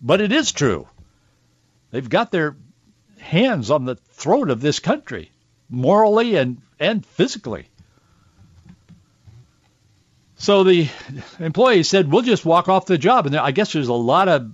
but 0.01 0.21
it 0.21 0.33
is 0.33 0.53
true. 0.53 0.89
They've 1.91 2.09
got 2.09 2.31
their 2.31 2.57
hands 3.19 3.71
on 3.71 3.85
the 3.85 3.95
throat 3.95 4.51
of 4.51 4.61
this 4.61 4.81
country, 4.81 5.31
morally 5.71 6.37
and 6.37 6.61
and 6.79 7.05
physically. 7.05 7.69
So 10.39 10.65
the 10.65 10.89
employee 11.41 11.83
said, 11.83 12.13
we'll 12.13 12.23
just 12.23 12.45
walk 12.45 12.69
off 12.69 12.87
the 12.87 12.99
job. 12.99 13.27
And 13.27 13.37
I 13.37 13.53
guess 13.53 13.73
there's 13.73 13.89
a 13.89 13.95
lot 13.95 14.29
of 14.29 14.53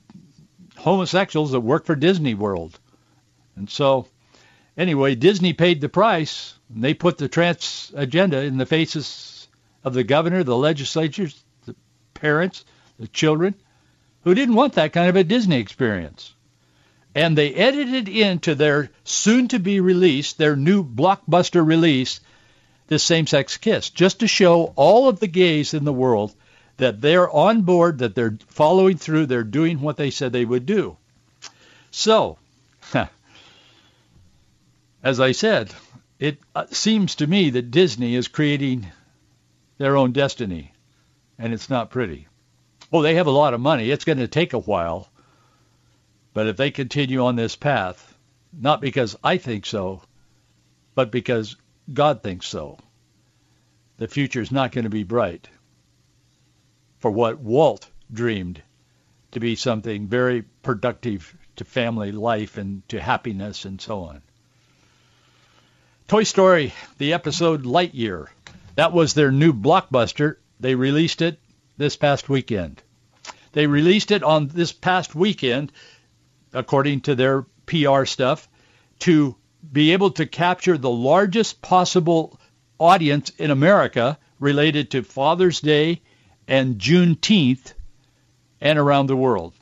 homosexuals 0.76 1.52
that 1.52 1.60
work 1.60 1.86
for 1.86 1.96
Disney 1.96 2.34
World. 2.34 2.78
And 3.56 3.68
so 3.68 4.06
anyway, 4.76 5.16
Disney 5.16 5.52
paid 5.52 5.80
the 5.80 5.88
price. 5.88 6.54
And 6.72 6.82
they 6.82 6.94
put 6.94 7.18
the 7.18 7.28
trans 7.28 7.92
agenda 7.94 8.42
in 8.42 8.58
the 8.58 8.66
faces 8.66 9.48
of 9.84 9.92
the 9.92 10.04
governor, 10.04 10.44
the 10.44 10.56
legislatures, 10.56 11.42
the 11.66 11.74
parents, 12.14 12.64
the 12.98 13.08
children, 13.08 13.54
who 14.22 14.34
didn't 14.34 14.54
want 14.54 14.74
that 14.74 14.92
kind 14.92 15.08
of 15.08 15.16
a 15.16 15.24
Disney 15.24 15.58
experience. 15.58 16.32
and 17.14 17.36
they 17.36 17.54
edited 17.54 18.08
into 18.08 18.54
their 18.54 18.90
soon-to-be 19.04 19.80
release, 19.80 20.32
their 20.32 20.56
new 20.56 20.82
blockbuster 20.84 21.64
release, 21.64 22.20
this 22.92 23.02
same-sex 23.02 23.56
kiss, 23.56 23.88
just 23.88 24.20
to 24.20 24.28
show 24.28 24.74
all 24.76 25.08
of 25.08 25.18
the 25.18 25.26
gays 25.26 25.72
in 25.72 25.84
the 25.84 25.92
world 25.92 26.34
that 26.76 27.00
they're 27.00 27.30
on 27.30 27.62
board, 27.62 27.98
that 27.98 28.14
they're 28.14 28.36
following 28.48 28.98
through, 28.98 29.24
they're 29.24 29.44
doing 29.44 29.80
what 29.80 29.96
they 29.96 30.10
said 30.10 30.30
they 30.30 30.44
would 30.44 30.66
do. 30.66 30.98
So, 31.90 32.36
as 35.02 35.20
I 35.20 35.32
said, 35.32 35.74
it 36.18 36.38
uh, 36.54 36.66
seems 36.70 37.14
to 37.16 37.26
me 37.26 37.50
that 37.50 37.70
Disney 37.70 38.14
is 38.14 38.28
creating 38.28 38.86
their 39.78 39.96
own 39.96 40.12
destiny, 40.12 40.72
and 41.38 41.54
it's 41.54 41.70
not 41.70 41.90
pretty. 41.90 42.28
Oh, 42.92 43.00
they 43.00 43.14
have 43.14 43.26
a 43.26 43.30
lot 43.30 43.54
of 43.54 43.60
money. 43.60 43.90
It's 43.90 44.04
going 44.04 44.18
to 44.18 44.28
take 44.28 44.52
a 44.52 44.58
while. 44.58 45.08
But 46.34 46.46
if 46.46 46.58
they 46.58 46.70
continue 46.70 47.24
on 47.24 47.36
this 47.36 47.56
path, 47.56 48.14
not 48.52 48.82
because 48.82 49.16
I 49.24 49.38
think 49.38 49.64
so, 49.64 50.02
but 50.94 51.10
because 51.10 51.56
God 51.92 52.22
thinks 52.22 52.46
so, 52.46 52.78
the 53.96 54.08
future 54.08 54.40
is 54.40 54.52
not 54.52 54.72
going 54.72 54.84
to 54.84 54.90
be 54.90 55.02
bright 55.02 55.48
for 56.98 57.10
what 57.10 57.40
Walt 57.40 57.88
dreamed 58.12 58.62
to 59.32 59.40
be 59.40 59.56
something 59.56 60.06
very 60.06 60.42
productive 60.62 61.36
to 61.56 61.64
family 61.64 62.12
life 62.12 62.56
and 62.58 62.86
to 62.88 63.00
happiness 63.00 63.64
and 63.64 63.80
so 63.80 64.04
on. 64.04 64.22
Toy 66.08 66.22
Story, 66.24 66.72
the 66.98 67.12
episode 67.14 67.64
Lightyear. 67.64 68.26
That 68.74 68.92
was 68.92 69.14
their 69.14 69.32
new 69.32 69.52
blockbuster. 69.52 70.36
They 70.60 70.74
released 70.74 71.22
it 71.22 71.38
this 71.76 71.96
past 71.96 72.28
weekend. 72.28 72.82
They 73.52 73.66
released 73.66 74.10
it 74.10 74.22
on 74.22 74.48
this 74.48 74.72
past 74.72 75.14
weekend, 75.14 75.72
according 76.52 77.02
to 77.02 77.14
their 77.14 77.42
PR 77.66 78.04
stuff, 78.04 78.48
to 79.00 79.36
be 79.70 79.92
able 79.92 80.10
to 80.10 80.26
capture 80.26 80.76
the 80.76 80.90
largest 80.90 81.62
possible 81.62 82.38
audience 82.78 83.30
in 83.38 83.50
America 83.50 84.18
related 84.40 84.90
to 84.90 85.02
Father's 85.02 85.60
Day 85.60 86.00
and 86.48 86.78
Juneteenth 86.78 87.74
and 88.60 88.78
around 88.78 89.06
the 89.06 89.16
world. 89.16 89.54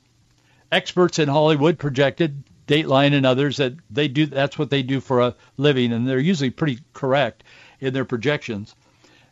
Experts 0.73 1.19
in 1.19 1.29
Hollywood 1.29 1.79
projected 1.79 2.45
Deadline 2.67 3.15
and 3.15 3.27
others 3.27 3.57
that 3.57 3.75
they 3.91 4.07
do 4.07 4.27
that's 4.27 4.57
what 4.57 4.71
they 4.71 4.83
do 4.83 5.01
for 5.01 5.21
a 5.21 5.35
living 5.57 5.93
and 5.93 6.07
they're 6.07 6.21
usually 6.21 6.51
pretty 6.51 6.79
correct 6.93 7.43
in 7.81 7.93
their 7.93 8.05
projections. 8.05 8.77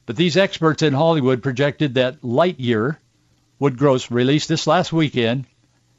But 0.07 0.17
these 0.17 0.37
experts 0.37 0.83
in 0.83 0.93
Hollywood 0.93 1.43
projected 1.43 1.95
that 1.95 2.21
Lightyear 2.23 2.97
would 3.61 3.79
gross 3.79 4.11
release 4.11 4.47
this 4.47 4.67
last 4.67 4.93
weekend 4.93 5.47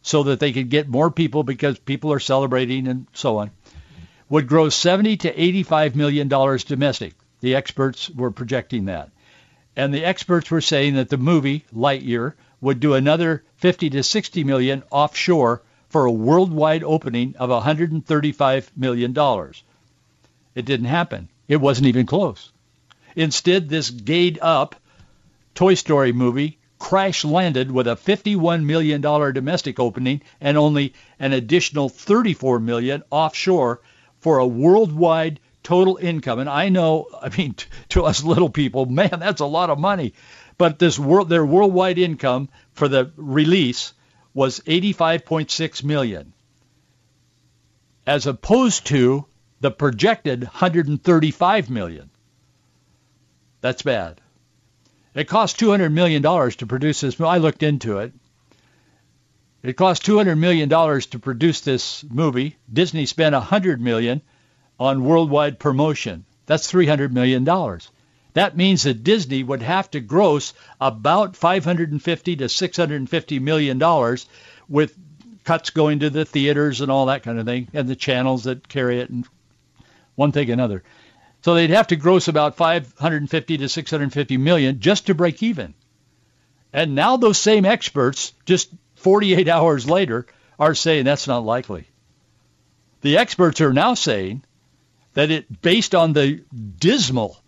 so 0.02 0.24
that 0.24 0.42
they 0.42 0.52
could 0.52 0.70
get 0.70 0.90
more 0.90 1.10
people 1.10 1.44
because 1.44 1.80
people 1.80 2.12
are 2.12 2.20
celebrating 2.20 2.88
and 2.88 3.08
so 3.14 3.38
on 3.38 3.52
would 4.30 4.48
gross 4.48 4.76
70 4.76 5.18
to 5.18 5.42
85 5.42 5.96
million 5.96 6.28
dollars 6.28 6.64
domestic. 6.64 7.14
The 7.42 7.56
experts 7.56 8.10
were 8.10 8.32
projecting 8.32 8.86
that. 8.86 9.10
And 9.76 9.94
the 9.94 10.06
experts 10.06 10.52
were 10.52 10.62
saying 10.62 10.96
that 10.96 11.10
the 11.10 11.18
movie 11.18 11.66
Lightyear 11.76 12.34
would 12.62 12.80
do 12.80 12.94
another 12.94 13.44
50 13.58 13.90
to 13.92 14.04
60 14.04 14.44
million 14.44 14.84
offshore 14.92 15.64
for 15.90 16.06
a 16.06 16.12
worldwide 16.12 16.84
opening 16.84 17.36
of 17.38 17.50
$135 17.50 18.68
million. 18.76 19.16
It 20.56 20.66
didn't 20.66 20.86
happen. 20.86 21.30
It 21.48 21.58
wasn't 21.62 21.88
even 21.88 22.06
close. 22.06 22.52
Instead, 23.16 23.70
this 23.70 23.90
gayed 23.90 24.38
up 24.42 24.76
Toy 25.56 25.74
Story 25.74 26.12
movie 26.12 26.60
crash 26.78 27.26
landed 27.26 27.70
with 27.70 27.88
a 27.88 27.96
$51 27.96 28.64
million 28.64 29.02
domestic 29.02 29.80
opening 29.80 30.22
and 30.40 30.58
only 30.58 30.94
an 31.20 31.34
additional 31.34 31.90
34 31.90 32.60
million 32.60 33.04
offshore 33.12 33.82
for 34.20 34.38
a 34.38 34.48
worldwide 34.48 35.40
total 35.64 35.98
income. 35.98 36.40
And 36.40 36.50
I 36.50 36.70
know, 36.70 37.08
I 37.22 37.36
mean, 37.36 37.56
to 37.90 38.04
us 38.04 38.24
little 38.24 38.50
people, 38.50 38.86
man, 38.86 39.20
that's 39.20 39.42
a 39.42 39.46
lot 39.46 39.70
of 39.70 39.80
money. 39.80 40.14
But 40.58 40.80
this 40.80 41.00
world, 41.00 41.30
their 41.30 41.46
worldwide 41.46 41.98
income 41.98 42.50
for 42.74 42.88
the 42.88 43.12
release 43.16 43.94
was 44.34 44.60
85.6 44.62 45.84
million 45.84 46.34
as 48.10 48.26
opposed 48.26 48.88
to 48.88 49.26
the 49.62 49.70
projected 49.70 50.42
135 50.42 51.70
million. 51.70 52.10
That's 53.62 53.84
bad. 53.84 54.20
It 55.14 55.28
cost 55.28 55.60
200 55.60 55.92
million 55.92 56.22
dollars 56.22 56.56
to 56.58 56.66
produce 56.66 57.02
this. 57.02 57.20
I 57.22 57.38
looked 57.38 57.62
into 57.62 58.00
it. 58.00 58.14
It 59.62 59.76
cost 59.76 60.06
200 60.06 60.36
million 60.36 60.70
dollars 60.70 61.08
to 61.08 61.20
produce 61.20 61.62
this 61.62 62.06
movie. 62.10 62.56
Disney 62.72 63.06
spent 63.06 63.36
$100 63.36 63.80
million 63.80 64.22
on 64.80 65.04
worldwide 65.04 65.60
promotion. 65.60 66.24
That's 66.46 66.68
300 66.68 67.14
million 67.14 67.44
dollars. 67.44 67.90
That 68.34 68.56
means 68.56 68.84
that 68.84 69.04
Disney 69.04 69.44
would 69.44 69.62
have 69.62 69.92
to 69.92 70.00
gross 70.00 70.54
about 70.80 71.36
550 71.36 72.36
to 72.38 72.48
650 72.48 73.40
million 73.40 73.78
dollars 73.80 74.28
with 74.70 74.96
cuts 75.44 75.72
going 75.72 76.00
to 76.00 76.10
the 76.10 76.26
theaters 76.26 76.80
and 76.80 76.92
all 76.92 77.08
that 77.08 77.24
kind 77.24 77.40
of 77.40 77.46
thing 77.46 77.68
and 77.74 77.88
the 77.88 77.96
channels 77.96 78.44
that 78.44 78.68
carry 78.68 79.00
it 79.00 79.10
and 79.10 79.26
one 80.16 80.32
thing 80.32 80.50
another. 80.52 80.84
So 81.42 81.56
they'd 81.56 81.70
have 81.72 81.88
to 81.88 81.96
gross 81.96 82.28
about 82.28 82.56
550 82.56 83.58
to 83.58 83.70
650 83.70 84.38
million 84.38 84.80
just 84.80 85.08
to 85.08 85.16
break 85.16 85.42
even. 85.42 85.74
And 86.72 86.94
now 86.96 87.18
those 87.18 87.38
same 87.38 87.66
experts 87.66 88.34
just 88.46 88.70
48 89.00 89.48
hours 89.56 89.90
later 89.90 90.26
are 90.58 90.76
saying 90.76 91.06
that's 91.06 91.28
not 91.28 91.46
likely. 91.46 91.88
The 93.02 93.18
experts 93.18 93.62
are 93.62 93.74
now 93.74 93.94
saying 93.94 94.44
that 95.14 95.32
it 95.32 95.62
based 95.62 95.96
on 95.96 96.14
the 96.14 96.42
dismal 96.78 97.40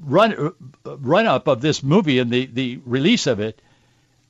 run 0.00 0.54
uh, 0.86 0.96
run 0.98 1.26
up 1.26 1.48
of 1.48 1.60
this 1.60 1.82
movie 1.82 2.18
and 2.18 2.30
the, 2.30 2.46
the 2.46 2.80
release 2.84 3.26
of 3.26 3.40
it, 3.40 3.60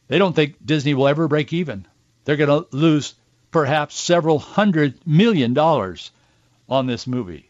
they 0.08 0.18
don't 0.18 0.34
think 0.34 0.64
Disney 0.64 0.94
will 0.94 1.08
ever 1.08 1.28
break 1.28 1.52
even. 1.52 1.86
They're 2.24 2.36
going 2.36 2.64
to 2.64 2.76
lose 2.76 3.14
perhaps 3.50 3.96
several 3.96 4.38
hundred 4.38 5.06
million 5.06 5.54
dollars 5.54 6.10
on 6.68 6.86
this 6.86 7.06
movie. 7.06 7.48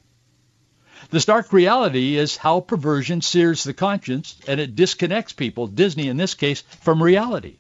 The 1.11 1.21
stark 1.21 1.53
reality 1.53 2.17
is 2.17 2.37
how 2.37 2.61
perversion 2.61 3.21
sears 3.21 3.65
the 3.65 3.75
conscience 3.75 4.37
and 4.49 4.61
it 4.61 4.75
disconnects 4.75 5.33
people, 5.33 5.67
Disney 5.67 6.09
in 6.09 6.17
this 6.17 6.35
case, 6.35 6.63
from 6.81 7.03
reality. 7.03 7.57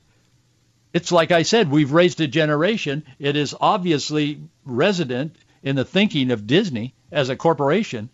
It's 0.96 1.12
like 1.12 1.30
I 1.30 1.42
said, 1.42 1.70
we've 1.70 1.92
raised 1.92 2.22
a 2.22 2.26
generation. 2.26 3.04
It 3.18 3.36
is 3.36 3.54
obviously 3.60 4.40
resident 4.64 5.36
in 5.62 5.76
the 5.76 5.84
thinking 5.84 6.30
of 6.30 6.46
Disney 6.46 6.94
as 7.12 7.28
a 7.28 7.36
corporation 7.36 8.08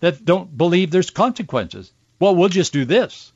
that 0.00 0.22
don't 0.22 0.54
believe 0.54 0.90
there's 0.90 1.08
consequences. 1.08 1.90
Well, 2.20 2.36
we'll 2.36 2.50
just 2.50 2.74
do 2.74 2.84
this. 2.84 3.32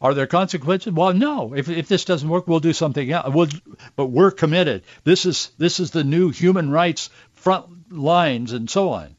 Are 0.00 0.14
there 0.14 0.28
consequences? 0.28 0.92
Well, 0.92 1.14
no. 1.14 1.52
If, 1.52 1.68
if 1.68 1.88
this 1.88 2.04
doesn't 2.04 2.28
work, 2.28 2.46
we'll 2.46 2.60
do 2.60 2.72
something 2.72 3.10
else. 3.10 3.34
We'll, 3.34 3.48
but 3.96 4.06
we're 4.06 4.30
committed. 4.30 4.84
This 5.02 5.26
is 5.26 5.50
this 5.58 5.80
is 5.80 5.90
the 5.90 6.04
new 6.04 6.30
human 6.30 6.70
rights 6.70 7.10
front 7.34 7.90
lines 7.92 8.52
and 8.52 8.70
so 8.70 8.90
on. 8.90 9.16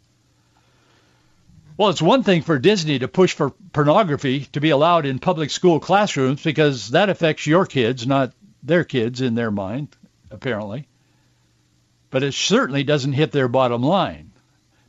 Well, 1.75 1.89
it's 1.89 2.01
one 2.01 2.21
thing 2.21 2.43
for 2.43 2.59
Disney 2.59 2.99
to 2.99 3.07
push 3.07 3.33
for 3.33 3.49
pornography 3.49 4.41
to 4.51 4.62
be 4.62 4.69
allowed 4.69 5.07
in 5.07 5.17
public 5.17 5.49
school 5.49 5.79
classrooms 5.79 6.43
because 6.43 6.89
that 6.89 7.09
affects 7.09 7.47
your 7.47 7.65
kids, 7.65 8.05
not 8.05 8.33
their 8.62 8.83
kids 8.83 9.21
in 9.21 9.33
their 9.33 9.49
mind, 9.49 9.89
apparently. 10.29 10.88
But 12.12 12.21
it 12.21 12.36
certainly 12.36 12.83
doesn't 12.83 13.13
hit 13.13 13.31
their 13.31 13.47
bottom 13.47 13.81
line. 13.81 14.31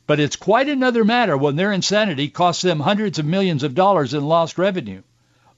But 0.05 0.19
it's 0.19 0.35
quite 0.35 0.69
another 0.69 1.03
matter 1.03 1.35
when 1.35 1.55
their 1.55 1.71
insanity 1.71 2.29
costs 2.29 2.61
them 2.61 2.79
hundreds 2.79 3.17
of 3.17 3.25
millions 3.25 3.63
of 3.63 3.73
dollars 3.73 4.13
in 4.13 4.23
lost 4.23 4.59
revenue, 4.59 5.01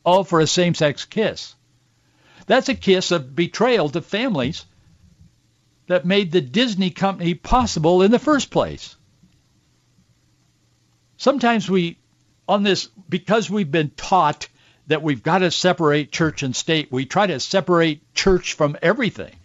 all 0.05 0.23
for 0.23 0.39
a 0.39 0.47
same-sex 0.47 1.03
kiss. 1.03 1.55
That's 2.45 2.69
a 2.69 2.75
kiss 2.75 3.11
of 3.11 3.35
betrayal 3.35 3.89
to 3.89 4.01
families 4.01 4.65
that 5.87 6.05
made 6.05 6.31
the 6.31 6.41
Disney 6.41 6.89
company 6.89 7.33
possible 7.33 8.01
in 8.01 8.11
the 8.11 8.19
first 8.19 8.49
place. 8.49 8.96
Sometimes 11.17 11.69
we, 11.69 11.97
on 12.47 12.63
this, 12.63 12.89
because 13.09 13.49
we've 13.49 13.71
been 13.71 13.89
taught 13.89 14.47
that 14.87 15.03
we've 15.03 15.23
got 15.23 15.39
to 15.39 15.51
separate 15.51 16.11
church 16.11 16.43
and 16.43 16.55
state, 16.55 16.91
we 16.91 17.05
try 17.05 17.27
to 17.27 17.39
separate 17.39 18.13
church 18.13 18.53
from 18.53 18.77
everything 18.81 19.35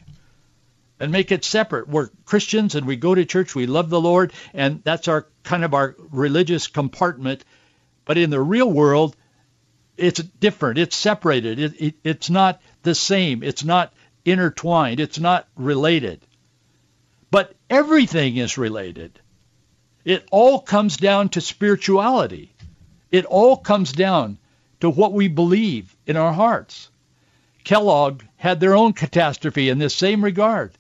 and 1.00 1.10
make 1.10 1.32
it 1.32 1.44
separate. 1.44 1.88
We're 1.88 2.10
Christians 2.24 2.76
and 2.76 2.86
we 2.86 2.96
go 2.96 3.14
to 3.14 3.24
church. 3.24 3.54
We 3.54 3.66
love 3.66 3.90
the 3.90 4.00
Lord, 4.00 4.32
and 4.54 4.84
that's 4.84 5.08
our 5.08 5.26
kind 5.42 5.64
of 5.64 5.74
our 5.74 5.96
religious 5.98 6.68
compartment. 6.68 7.44
But 8.04 8.18
in 8.18 8.30
the 8.30 8.40
real 8.40 8.70
world, 8.70 9.16
it's 9.96 10.22
different. 10.22 10.78
It's 10.78 10.94
separated. 10.94 11.58
It, 11.58 11.80
it, 11.80 11.94
it's 12.04 12.30
not 12.30 12.60
the 12.82 12.94
same. 12.94 13.42
It's 13.42 13.64
not 13.64 13.92
intertwined. 14.24 15.00
It's 15.00 15.18
not 15.18 15.48
related. 15.56 16.20
But 17.30 17.54
everything 17.68 18.36
is 18.36 18.58
related. 18.58 19.18
It 20.04 20.26
all 20.30 20.60
comes 20.60 20.96
down 20.96 21.28
to 21.30 21.40
spirituality. 21.40 22.52
It 23.10 23.24
all 23.24 23.56
comes 23.56 23.92
down 23.92 24.38
to 24.80 24.90
what 24.90 25.12
we 25.12 25.28
believe 25.28 25.94
in 26.06 26.16
our 26.16 26.32
hearts. 26.32 26.90
Kellogg 27.62 28.22
had 28.36 28.58
their 28.58 28.74
own 28.74 28.92
catastrophe 28.92 29.68
in 29.68 29.78
this 29.78 29.94
same 29.94 30.24
regard. 30.24 30.72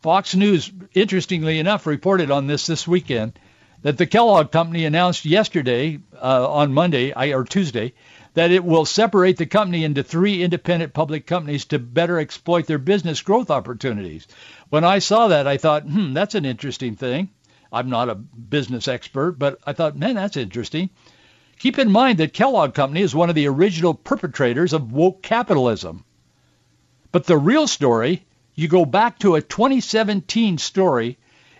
Fox 0.00 0.34
News, 0.36 0.70
interestingly 0.92 1.58
enough, 1.58 1.86
reported 1.86 2.30
on 2.30 2.46
this 2.46 2.66
this 2.66 2.86
weekend 2.86 3.38
that 3.82 3.98
the 3.98 4.06
Kellogg 4.06 4.52
Company 4.52 4.84
announced 4.84 5.24
yesterday 5.24 5.98
uh, 6.22 6.48
on 6.48 6.72
Monday 6.72 7.12
or 7.12 7.44
Tuesday 7.44 7.94
that 8.34 8.50
it 8.50 8.64
will 8.64 8.84
separate 8.84 9.36
the 9.36 9.46
company 9.46 9.84
into 9.84 10.02
three 10.02 10.42
independent 10.42 10.92
public 10.92 11.26
companies 11.26 11.64
to 11.66 11.78
better 11.78 12.18
exploit 12.18 12.66
their 12.66 12.78
business 12.78 13.22
growth 13.22 13.50
opportunities. 13.50 14.26
When 14.68 14.84
I 14.84 14.98
saw 14.98 15.28
that, 15.28 15.46
I 15.46 15.56
thought, 15.56 15.84
hmm, 15.84 16.12
that's 16.12 16.34
an 16.34 16.44
interesting 16.44 16.96
thing. 16.96 17.30
I'm 17.74 17.90
not 17.90 18.08
a 18.08 18.14
business 18.14 18.86
expert, 18.86 19.32
but 19.32 19.58
I 19.66 19.72
thought, 19.72 19.96
man, 19.96 20.14
that's 20.14 20.36
interesting. 20.36 20.90
Keep 21.58 21.78
in 21.78 21.90
mind 21.90 22.18
that 22.18 22.32
Kellogg 22.32 22.72
Company 22.72 23.02
is 23.02 23.14
one 23.14 23.28
of 23.28 23.34
the 23.34 23.48
original 23.48 23.94
perpetrators 23.94 24.72
of 24.72 24.92
woke 24.92 25.22
capitalism. 25.22 26.04
But 27.10 27.26
the 27.26 27.36
real 27.36 27.66
story, 27.66 28.24
you 28.54 28.68
go 28.68 28.84
back 28.84 29.18
to 29.20 29.34
a 29.34 29.42
2017 29.42 30.58
story. 30.58 31.18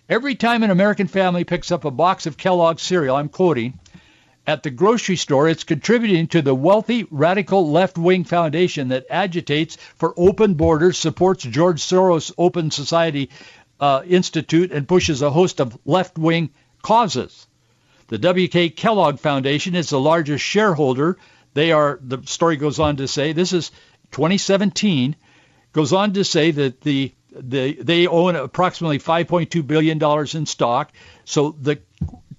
Every 0.08 0.34
time 0.36 0.62
an 0.62 0.70
American 0.70 1.08
family 1.08 1.44
picks 1.44 1.72
up 1.72 1.84
a 1.84 1.90
box 1.90 2.26
of 2.26 2.36
Kellogg 2.36 2.78
cereal, 2.78 3.16
I'm 3.16 3.28
quoting, 3.28 3.78
at 4.46 4.62
the 4.62 4.70
grocery 4.70 5.16
store, 5.16 5.48
it's 5.48 5.64
contributing 5.64 6.26
to 6.28 6.42
the 6.42 6.54
wealthy, 6.54 7.06
radical 7.10 7.70
left-wing 7.70 8.24
foundation 8.24 8.88
that 8.88 9.06
agitates 9.08 9.78
for 9.96 10.12
open 10.16 10.54
borders, 10.54 10.98
supports 10.98 11.44
George 11.44 11.80
Soros' 11.80 12.30
Open 12.36 12.70
Society 12.70 13.30
uh, 13.80 14.02
Institute, 14.06 14.72
and 14.72 14.88
pushes 14.88 15.22
a 15.22 15.30
host 15.30 15.60
of 15.60 15.78
left-wing 15.84 16.50
causes. 16.82 17.46
The 18.08 18.18
W.K. 18.18 18.70
Kellogg 18.70 19.18
Foundation 19.18 19.74
is 19.74 19.90
the 19.90 20.00
largest 20.00 20.44
shareholder. 20.44 21.16
They 21.54 21.72
are, 21.72 21.98
the 22.02 22.22
story 22.26 22.56
goes 22.56 22.78
on 22.78 22.96
to 22.96 23.08
say, 23.08 23.32
this 23.32 23.52
is 23.52 23.70
2017, 24.12 25.16
goes 25.72 25.92
on 25.92 26.12
to 26.12 26.24
say 26.24 26.50
that 26.50 26.80
the, 26.82 27.12
the 27.30 27.72
they 27.74 28.06
own 28.06 28.36
approximately 28.36 28.98
$5.2 28.98 29.66
billion 29.66 30.36
in 30.36 30.46
stock. 30.46 30.92
So 31.24 31.56
the 31.60 31.80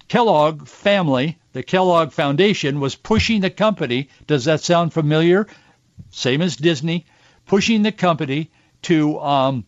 Kellogg 0.07 0.67
family, 0.67 1.37
the 1.53 1.63
Kellogg 1.63 2.11
Foundation, 2.11 2.79
was 2.79 2.95
pushing 2.95 3.41
the 3.41 3.49
company. 3.49 4.09
Does 4.27 4.45
that 4.45 4.61
sound 4.61 4.93
familiar? 4.93 5.47
Same 6.11 6.41
as 6.41 6.55
Disney, 6.55 7.05
pushing 7.45 7.81
the 7.81 7.91
company 7.91 8.51
to 8.83 9.19
um, 9.19 9.65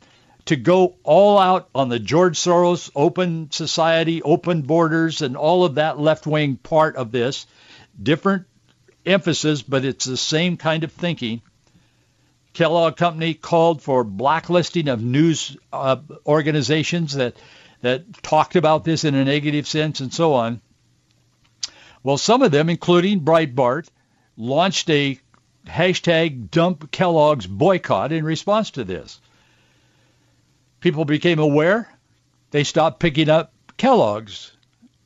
to 0.48 0.56
go 0.56 0.96
all 1.04 1.38
out 1.38 1.70
on 1.76 1.90
the 1.90 2.00
George 2.00 2.40
Soros 2.40 2.90
open 2.96 3.52
society, 3.52 4.22
open 4.22 4.62
borders, 4.62 5.22
and 5.22 5.36
all 5.36 5.66
of 5.66 5.76
that 5.76 6.00
left-wing 6.00 6.58
part 6.58 6.96
of 6.96 7.12
this. 7.12 7.46
Different 8.02 8.46
emphasis, 9.06 9.62
but 9.62 9.86
it's 9.86 10.06
the 10.06 10.18
same 10.18 10.58
kind 10.58 10.84
of 10.84 10.92
thinking. 10.92 11.42
Kellogg 12.54 12.96
Company 12.96 13.34
called 13.34 13.82
for 13.82 14.04
blacklisting 14.04 14.88
of 14.88 15.04
news 15.04 15.58
uh, 15.72 15.98
organizations 16.26 17.14
that 17.14 17.36
that 17.82 18.24
talked 18.24 18.56
about 18.56 18.84
this 18.84 19.04
in 19.04 19.14
a 19.14 19.24
negative 19.24 19.68
sense 19.68 20.00
and 20.00 20.12
so 20.12 20.34
on. 20.34 20.62
Well, 22.02 22.18
some 22.18 22.42
of 22.42 22.52
them, 22.52 22.70
including 22.70 23.20
Breitbart, 23.20 23.88
launched 24.36 24.90
a 24.90 25.20
hashtag 25.68 26.50
dump 26.50 26.92
Kellogg's 26.92 27.46
boycott 27.46 28.12
in 28.12 28.26
response 28.26 28.72
to 28.72 28.84
this 28.84 29.20
people 30.80 31.06
became 31.06 31.40
aware. 31.40 31.90
They 32.52 32.64
stopped 32.64 33.00
picking 33.00 33.30
up 33.30 33.54
Kellogg's 33.78 34.52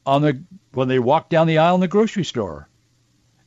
on 0.05 0.21
the 0.21 0.41
when 0.73 0.87
they 0.87 0.99
walked 0.99 1.29
down 1.29 1.47
the 1.47 1.57
aisle 1.57 1.75
in 1.75 1.81
the 1.81 1.87
grocery 1.87 2.23
store. 2.23 2.67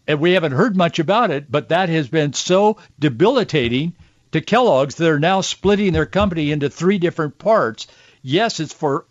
And 0.07 0.21
we 0.21 0.33
haven't 0.33 0.53
heard 0.53 0.77
much 0.77 0.99
about 0.99 1.31
it, 1.31 1.51
but 1.51 1.71
that 1.71 1.89
has 1.89 2.09
been 2.09 2.35
so 2.35 2.77
debilitating 2.99 3.95
to 4.33 4.43
Kellogg's. 4.43 4.97
That 4.97 5.05
they're 5.05 5.19
now 5.19 5.41
splitting 5.41 5.93
their 5.93 6.07
company 6.07 6.53
into 6.53 6.69
three 6.69 6.99
different 6.99 7.39
parts. 7.39 7.87
Yes, 8.23 8.61
it's 8.61 8.75
for 8.75 9.07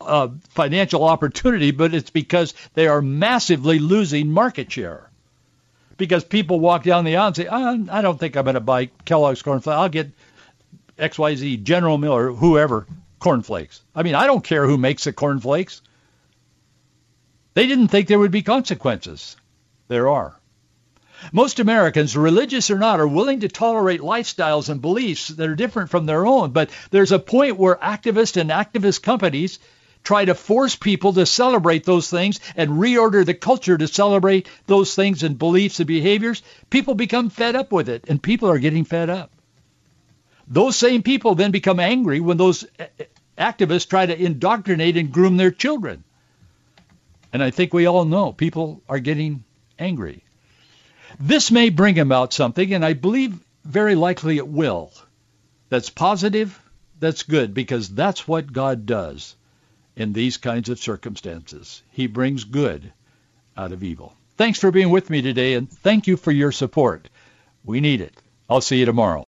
uh, 0.00 0.28
financial 0.50 1.04
opportunity, 1.04 1.72
but 1.72 1.94
it's 1.94 2.10
because 2.10 2.54
they 2.74 2.86
are 2.86 3.02
massively 3.02 3.78
losing 3.78 4.30
market 4.30 4.70
share. 4.70 5.10
Because 5.96 6.24
people 6.24 6.60
walk 6.60 6.84
down 6.84 7.04
the 7.04 7.16
aisle 7.16 7.26
and 7.26 7.36
say, 7.36 7.48
oh, 7.50 7.86
I 7.90 8.00
don't 8.00 8.18
think 8.18 8.36
I'm 8.36 8.44
going 8.44 8.54
to 8.54 8.60
buy 8.60 8.86
Kellogg's 9.04 9.42
cornflakes. 9.42 9.76
I'll 9.76 9.88
get 9.88 10.12
XYZ, 11.00 11.62
General 11.62 11.98
Miller, 11.98 12.30
whoever, 12.32 12.86
cornflakes. 13.18 13.82
I 13.94 14.02
mean, 14.02 14.14
I 14.14 14.26
don't 14.26 14.44
care 14.44 14.66
who 14.66 14.78
makes 14.78 15.04
the 15.04 15.12
cornflakes. 15.12 15.82
They 17.54 17.66
didn't 17.66 17.88
think 17.88 18.08
there 18.08 18.18
would 18.18 18.30
be 18.30 18.42
consequences. 18.42 19.36
There 19.88 20.08
are. 20.08 20.36
Most 21.32 21.60
Americans, 21.60 22.16
religious 22.16 22.70
or 22.70 22.78
not, 22.78 23.00
are 23.00 23.06
willing 23.06 23.40
to 23.40 23.48
tolerate 23.48 24.00
lifestyles 24.00 24.68
and 24.68 24.80
beliefs 24.80 25.28
that 25.28 25.48
are 25.48 25.54
different 25.54 25.90
from 25.90 26.06
their 26.06 26.24
own. 26.26 26.52
But 26.52 26.70
there's 26.90 27.12
a 27.12 27.18
point 27.18 27.58
where 27.58 27.76
activists 27.76 28.40
and 28.40 28.50
activist 28.50 29.02
companies 29.02 29.58
try 30.02 30.24
to 30.24 30.34
force 30.34 30.76
people 30.76 31.12
to 31.12 31.26
celebrate 31.26 31.84
those 31.84 32.08
things 32.08 32.40
and 32.56 32.70
reorder 32.70 33.26
the 33.26 33.34
culture 33.34 33.76
to 33.76 33.86
celebrate 33.86 34.48
those 34.66 34.94
things 34.94 35.22
and 35.22 35.38
beliefs 35.38 35.80
and 35.80 35.86
behaviors. 35.86 36.42
People 36.70 36.94
become 36.94 37.28
fed 37.28 37.54
up 37.54 37.70
with 37.70 37.88
it, 37.90 38.04
and 38.08 38.22
people 38.22 38.48
are 38.48 38.58
getting 38.58 38.84
fed 38.84 39.10
up. 39.10 39.30
Those 40.50 40.74
same 40.74 41.04
people 41.04 41.36
then 41.36 41.52
become 41.52 41.78
angry 41.78 42.18
when 42.18 42.36
those 42.36 42.64
eh, 42.78 42.88
eh, 42.98 43.04
activists 43.38 43.88
try 43.88 44.04
to 44.04 44.20
indoctrinate 44.20 44.96
and 44.96 45.12
groom 45.12 45.36
their 45.36 45.52
children. 45.52 46.02
And 47.32 47.40
I 47.40 47.52
think 47.52 47.72
we 47.72 47.86
all 47.86 48.04
know 48.04 48.32
people 48.32 48.82
are 48.88 48.98
getting 48.98 49.44
angry. 49.78 50.24
This 51.20 51.52
may 51.52 51.70
bring 51.70 52.00
about 52.00 52.32
something, 52.32 52.74
and 52.74 52.84
I 52.84 52.94
believe 52.94 53.38
very 53.64 53.94
likely 53.94 54.38
it 54.38 54.48
will. 54.48 54.92
That's 55.68 55.90
positive, 55.90 56.60
that's 56.98 57.22
good, 57.22 57.54
because 57.54 57.88
that's 57.88 58.26
what 58.26 58.52
God 58.52 58.86
does 58.86 59.36
in 59.94 60.12
these 60.12 60.36
kinds 60.36 60.68
of 60.68 60.80
circumstances. 60.80 61.82
He 61.92 62.08
brings 62.08 62.42
good 62.42 62.92
out 63.56 63.70
of 63.70 63.84
evil. 63.84 64.16
Thanks 64.36 64.58
for 64.58 64.72
being 64.72 64.90
with 64.90 65.10
me 65.10 65.22
today, 65.22 65.54
and 65.54 65.70
thank 65.70 66.08
you 66.08 66.16
for 66.16 66.32
your 66.32 66.50
support. 66.50 67.08
We 67.64 67.80
need 67.80 68.00
it. 68.00 68.14
I'll 68.48 68.60
see 68.60 68.80
you 68.80 68.86
tomorrow. 68.86 69.29